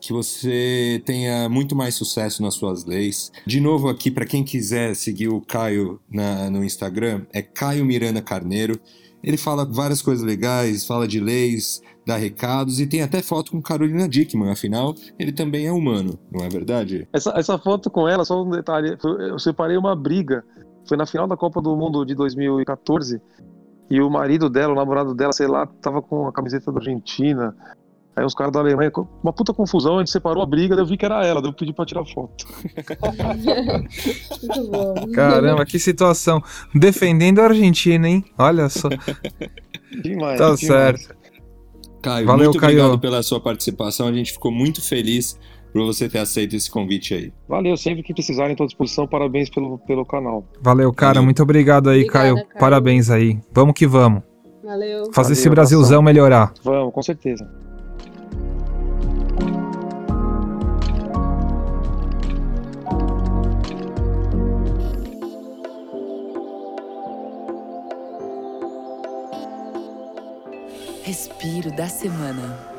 [0.00, 3.30] que você tenha muito mais sucesso nas suas leis.
[3.46, 8.22] De novo aqui, para quem quiser seguir o Caio na, no Instagram, é Caio Miranda
[8.22, 8.80] Carneiro.
[9.22, 13.60] Ele fala várias coisas legais, fala de leis, dá recados e tem até foto com
[13.60, 17.06] Carolina Dickman, afinal, ele também é humano, não é verdade?
[17.12, 20.42] Essa, essa foto com ela, só um detalhe, eu separei uma briga,
[20.88, 23.20] foi na final da Copa do Mundo de 2014,
[23.90, 27.54] e o marido dela, o namorado dela, sei lá, tava com a camiseta da Argentina,
[28.16, 28.90] Aí os caras da Alemanha,
[29.22, 31.50] uma puta confusão, a gente separou a briga, daí eu vi que era ela, daí
[31.50, 32.44] eu pedi pra tirar foto.
[35.14, 36.42] Caramba, que situação.
[36.74, 38.24] Defendendo a Argentina, hein?
[38.36, 38.88] Olha só.
[40.02, 40.38] Demais.
[40.38, 40.60] Tá demais.
[40.60, 41.16] certo.
[42.02, 42.78] Caio, Valeu, muito Caio.
[42.78, 44.08] obrigado pela sua participação.
[44.08, 45.38] A gente ficou muito feliz
[45.72, 47.32] por você ter aceito esse convite aí.
[47.48, 49.06] Valeu, sempre que precisarem, estou à disposição.
[49.06, 50.44] Parabéns pelo, pelo canal.
[50.60, 51.14] Valeu, cara.
[51.14, 51.24] Valeu.
[51.24, 52.34] Muito obrigado aí, Obrigada, Caio.
[52.34, 52.58] Caio.
[52.58, 53.38] Parabéns aí.
[53.52, 54.22] Vamos que vamos.
[54.62, 55.04] Valeu.
[55.12, 56.52] Fazer Valeu, esse Brasilzão melhorar.
[56.62, 57.48] Vamos, com certeza.
[71.02, 72.69] Respiro da semana.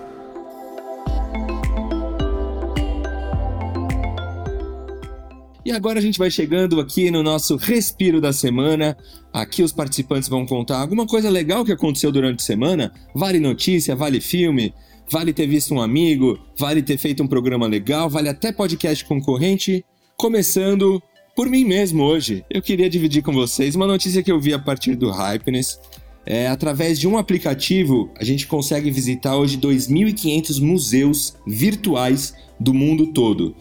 [5.72, 8.98] E agora a gente vai chegando aqui no nosso respiro da semana.
[9.32, 12.92] Aqui os participantes vão contar alguma coisa legal que aconteceu durante a semana.
[13.16, 14.74] Vale notícia, vale filme,
[15.10, 19.86] vale ter visto um amigo, vale ter feito um programa legal, vale até podcast concorrente.
[20.18, 21.02] Começando
[21.38, 22.44] por mim mesmo hoje.
[22.50, 25.80] Eu queria dividir com vocês uma notícia que eu vi a partir do Hypeness
[26.26, 33.08] é, através de um aplicativo, a gente consegue visitar hoje 2.500 museus virtuais do mundo
[33.08, 33.56] todo.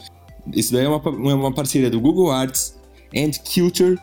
[0.54, 0.98] Isso daí é uma,
[1.34, 2.78] uma parceria do Google Arts
[3.14, 3.98] and Culture,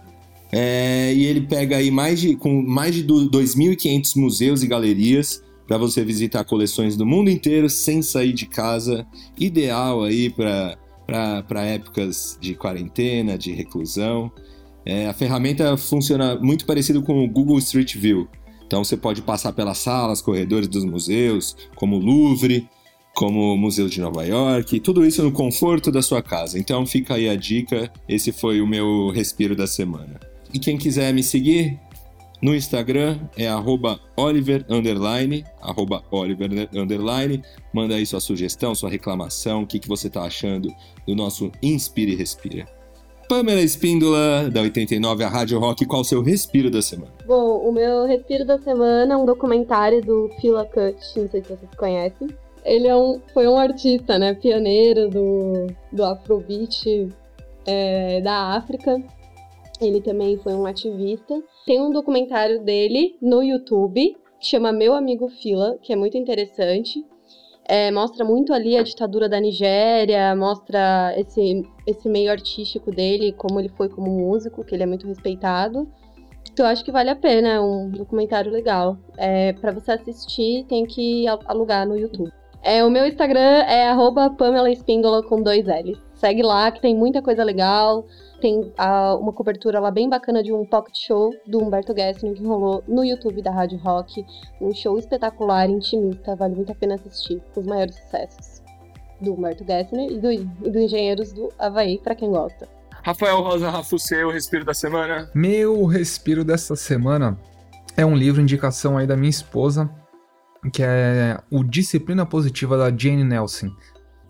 [0.52, 5.78] é, e ele pega aí mais de, com mais de 2.500 museus e galerias para
[5.78, 9.06] você visitar coleções do mundo inteiro sem sair de casa.
[9.38, 14.32] Ideal aí para épocas de quarentena, de reclusão.
[14.86, 18.28] É, a ferramenta funciona muito parecido com o Google Street View.
[18.66, 22.70] Então você pode passar pelas salas, corredores dos museus, como o Louvre,
[23.18, 26.60] como o Museu de Nova York, tudo isso no conforto da sua casa.
[26.60, 30.20] Então fica aí a dica, esse foi o meu respiro da semana.
[30.54, 31.80] E quem quiser me seguir
[32.44, 33.48] no Instagram é
[34.16, 35.00] @oliver Oliver
[37.74, 40.70] Manda aí sua sugestão, sua reclamação, o que, que você está achando
[41.08, 42.68] do nosso Inspire e Respira.
[43.28, 47.14] Pamela Espíndola, da 89, a Rádio Rock, qual o seu respiro da semana?
[47.26, 51.50] Bom, o meu respiro da semana é um documentário do Phila Cut, não sei se
[51.50, 52.28] vocês conhecem.
[52.68, 57.08] Ele é um, foi um artista, né, pioneiro do, do Afrobeat
[57.66, 59.02] é, da África.
[59.80, 61.42] Ele também foi um ativista.
[61.66, 67.06] Tem um documentário dele no YouTube, que chama Meu Amigo Fila, que é muito interessante.
[67.64, 73.62] É, mostra muito ali a ditadura da Nigéria, mostra esse, esse meio artístico dele, como
[73.62, 75.88] ele foi como músico, que ele é muito respeitado.
[76.52, 78.98] Então eu acho que vale a pena, é um documentário legal.
[79.18, 82.32] É, para você assistir, tem que alugar no YouTube.
[82.64, 85.98] É, o meu Instagram é arroba Pamela Espíndola com dois L's.
[86.14, 88.06] Segue lá que tem muita coisa legal.
[88.42, 92.44] Tem a, uma cobertura lá bem bacana de um pocket show do Humberto Gessner que
[92.44, 94.26] rolou no YouTube da Rádio Rock.
[94.60, 97.42] Um show espetacular, intimista, vale muito a pena assistir.
[97.54, 98.62] Com os maiores sucessos
[99.22, 102.68] do Humberto Gessner e do, e do Engenheiros do Havaí, para quem gosta.
[103.04, 105.30] Rafael Rosa Rafu, seu respiro da semana?
[105.34, 107.38] Meu respiro dessa semana
[107.96, 109.90] é um livro indicação aí da minha esposa,
[110.72, 113.70] que é o Disciplina Positiva da Jane Nelson.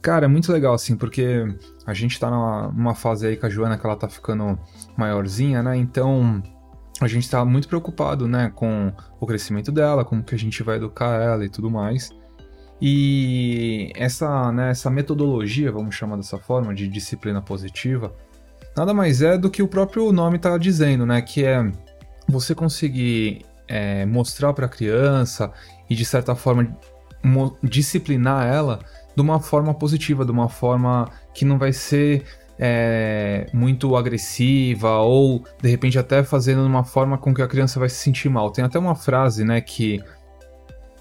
[0.01, 1.45] Cara, é muito legal, assim, porque
[1.85, 4.57] a gente tá numa, numa fase aí com a Joana que ela tá ficando
[4.95, 5.75] maiorzinha, né?
[5.75, 6.41] Então
[7.01, 10.77] a gente tá muito preocupado, né, com o crescimento dela, como que a gente vai
[10.77, 12.09] educar ela e tudo mais.
[12.81, 18.13] E essa, né, essa metodologia, vamos chamar dessa forma, de disciplina positiva,
[18.75, 21.21] nada mais é do que o próprio nome está dizendo, né?
[21.21, 21.71] Que é
[22.27, 25.51] você conseguir é, mostrar para a criança
[25.89, 26.77] e de certa forma
[27.63, 28.79] disciplinar ela
[29.15, 32.23] de uma forma positiva, de uma forma que não vai ser
[32.59, 37.79] é, muito agressiva ou de repente até fazendo de uma forma com que a criança
[37.79, 38.51] vai se sentir mal.
[38.51, 40.01] Tem até uma frase, né, que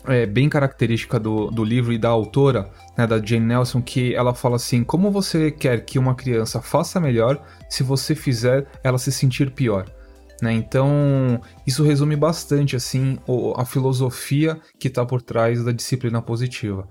[0.07, 4.35] é bem característica do, do livro e da autora, né, da Jane Nelson, que ela
[4.35, 9.11] fala assim: como você quer que uma criança faça melhor se você fizer ela se
[9.11, 9.87] sentir pior?
[10.43, 10.53] Né?
[10.53, 13.19] Então, isso resume bastante assim
[13.57, 16.87] a filosofia que está por trás da disciplina positiva.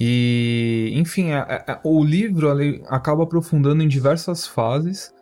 [0.00, 2.48] E, enfim, a, a, o livro
[2.86, 5.12] acaba aprofundando em diversas fases,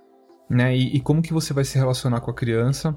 [0.51, 0.77] né?
[0.77, 2.95] E, e, como que você vai se relacionar com a criança.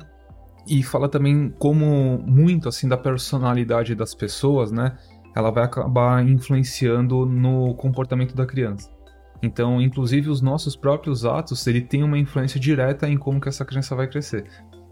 [0.68, 4.98] E fala também como muito assim da personalidade das pessoas, né?
[5.36, 8.90] Ela vai acabar influenciando no comportamento da criança.
[9.42, 13.64] Então, inclusive os nossos próprios atos, ele tem uma influência direta em como que essa
[13.64, 14.46] criança vai crescer.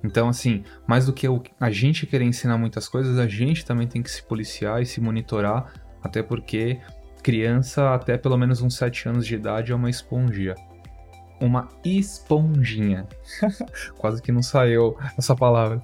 [0.03, 1.27] Então, assim, mais do que
[1.59, 5.01] a gente querer ensinar muitas coisas, a gente também tem que se policiar e se
[5.01, 6.79] monitorar, até porque
[7.21, 10.55] criança até pelo menos uns 7 anos de idade é uma esponjinha.
[11.41, 13.05] Uma esponjinha.
[13.97, 15.81] Quase que não saiu essa palavra.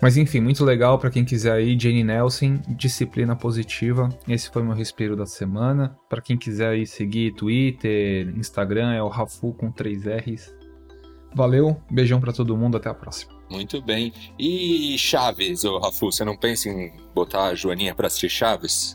[0.00, 4.08] Mas enfim, muito legal para quem quiser aí, Jane Nelson, disciplina positiva.
[4.28, 5.96] Esse foi meu respiro da semana.
[6.08, 10.54] Para quem quiser aí seguir Twitter, Instagram, é o Rafu com 3 R's.
[11.34, 13.32] Valeu, beijão para todo mundo, até a próxima.
[13.50, 14.12] Muito bem.
[14.38, 18.94] E Chaves, ô Rafu, você não pensa em botar a Joaninha para assistir Chaves?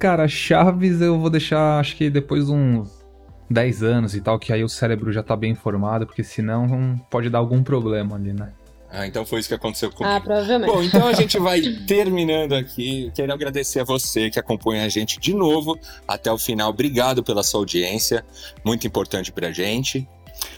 [0.00, 3.04] Cara, Chaves eu vou deixar, acho que depois de uns
[3.48, 7.30] 10 anos e tal, que aí o cérebro já tá bem formado, porque senão pode
[7.30, 8.52] dar algum problema ali, né?
[8.96, 10.14] Ah, então foi isso que aconteceu comigo.
[10.14, 10.72] Ah, provavelmente.
[10.72, 13.10] Bom, então a gente vai terminando aqui.
[13.12, 15.76] Quero agradecer a você que acompanha a gente de novo
[16.06, 16.70] até o final.
[16.70, 18.24] Obrigado pela sua audiência,
[18.64, 20.08] muito importante pra gente.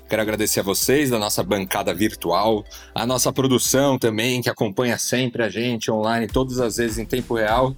[0.09, 2.65] Quero agradecer a vocês da nossa bancada virtual,
[2.95, 7.35] a nossa produção também, que acompanha sempre a gente online, todas as vezes em tempo
[7.35, 7.75] real.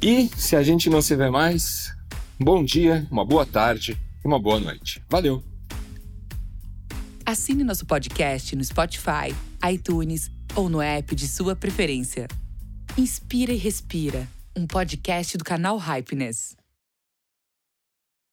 [0.00, 1.94] E se a gente não se vê mais,
[2.38, 5.02] bom dia, uma boa tarde e uma boa noite.
[5.10, 5.49] Valeu!
[7.30, 9.32] Assine nosso podcast no Spotify,
[9.72, 12.26] iTunes ou no app de sua preferência.
[12.98, 14.26] Inspira e Respira,
[14.56, 16.56] um podcast do canal Hypeness.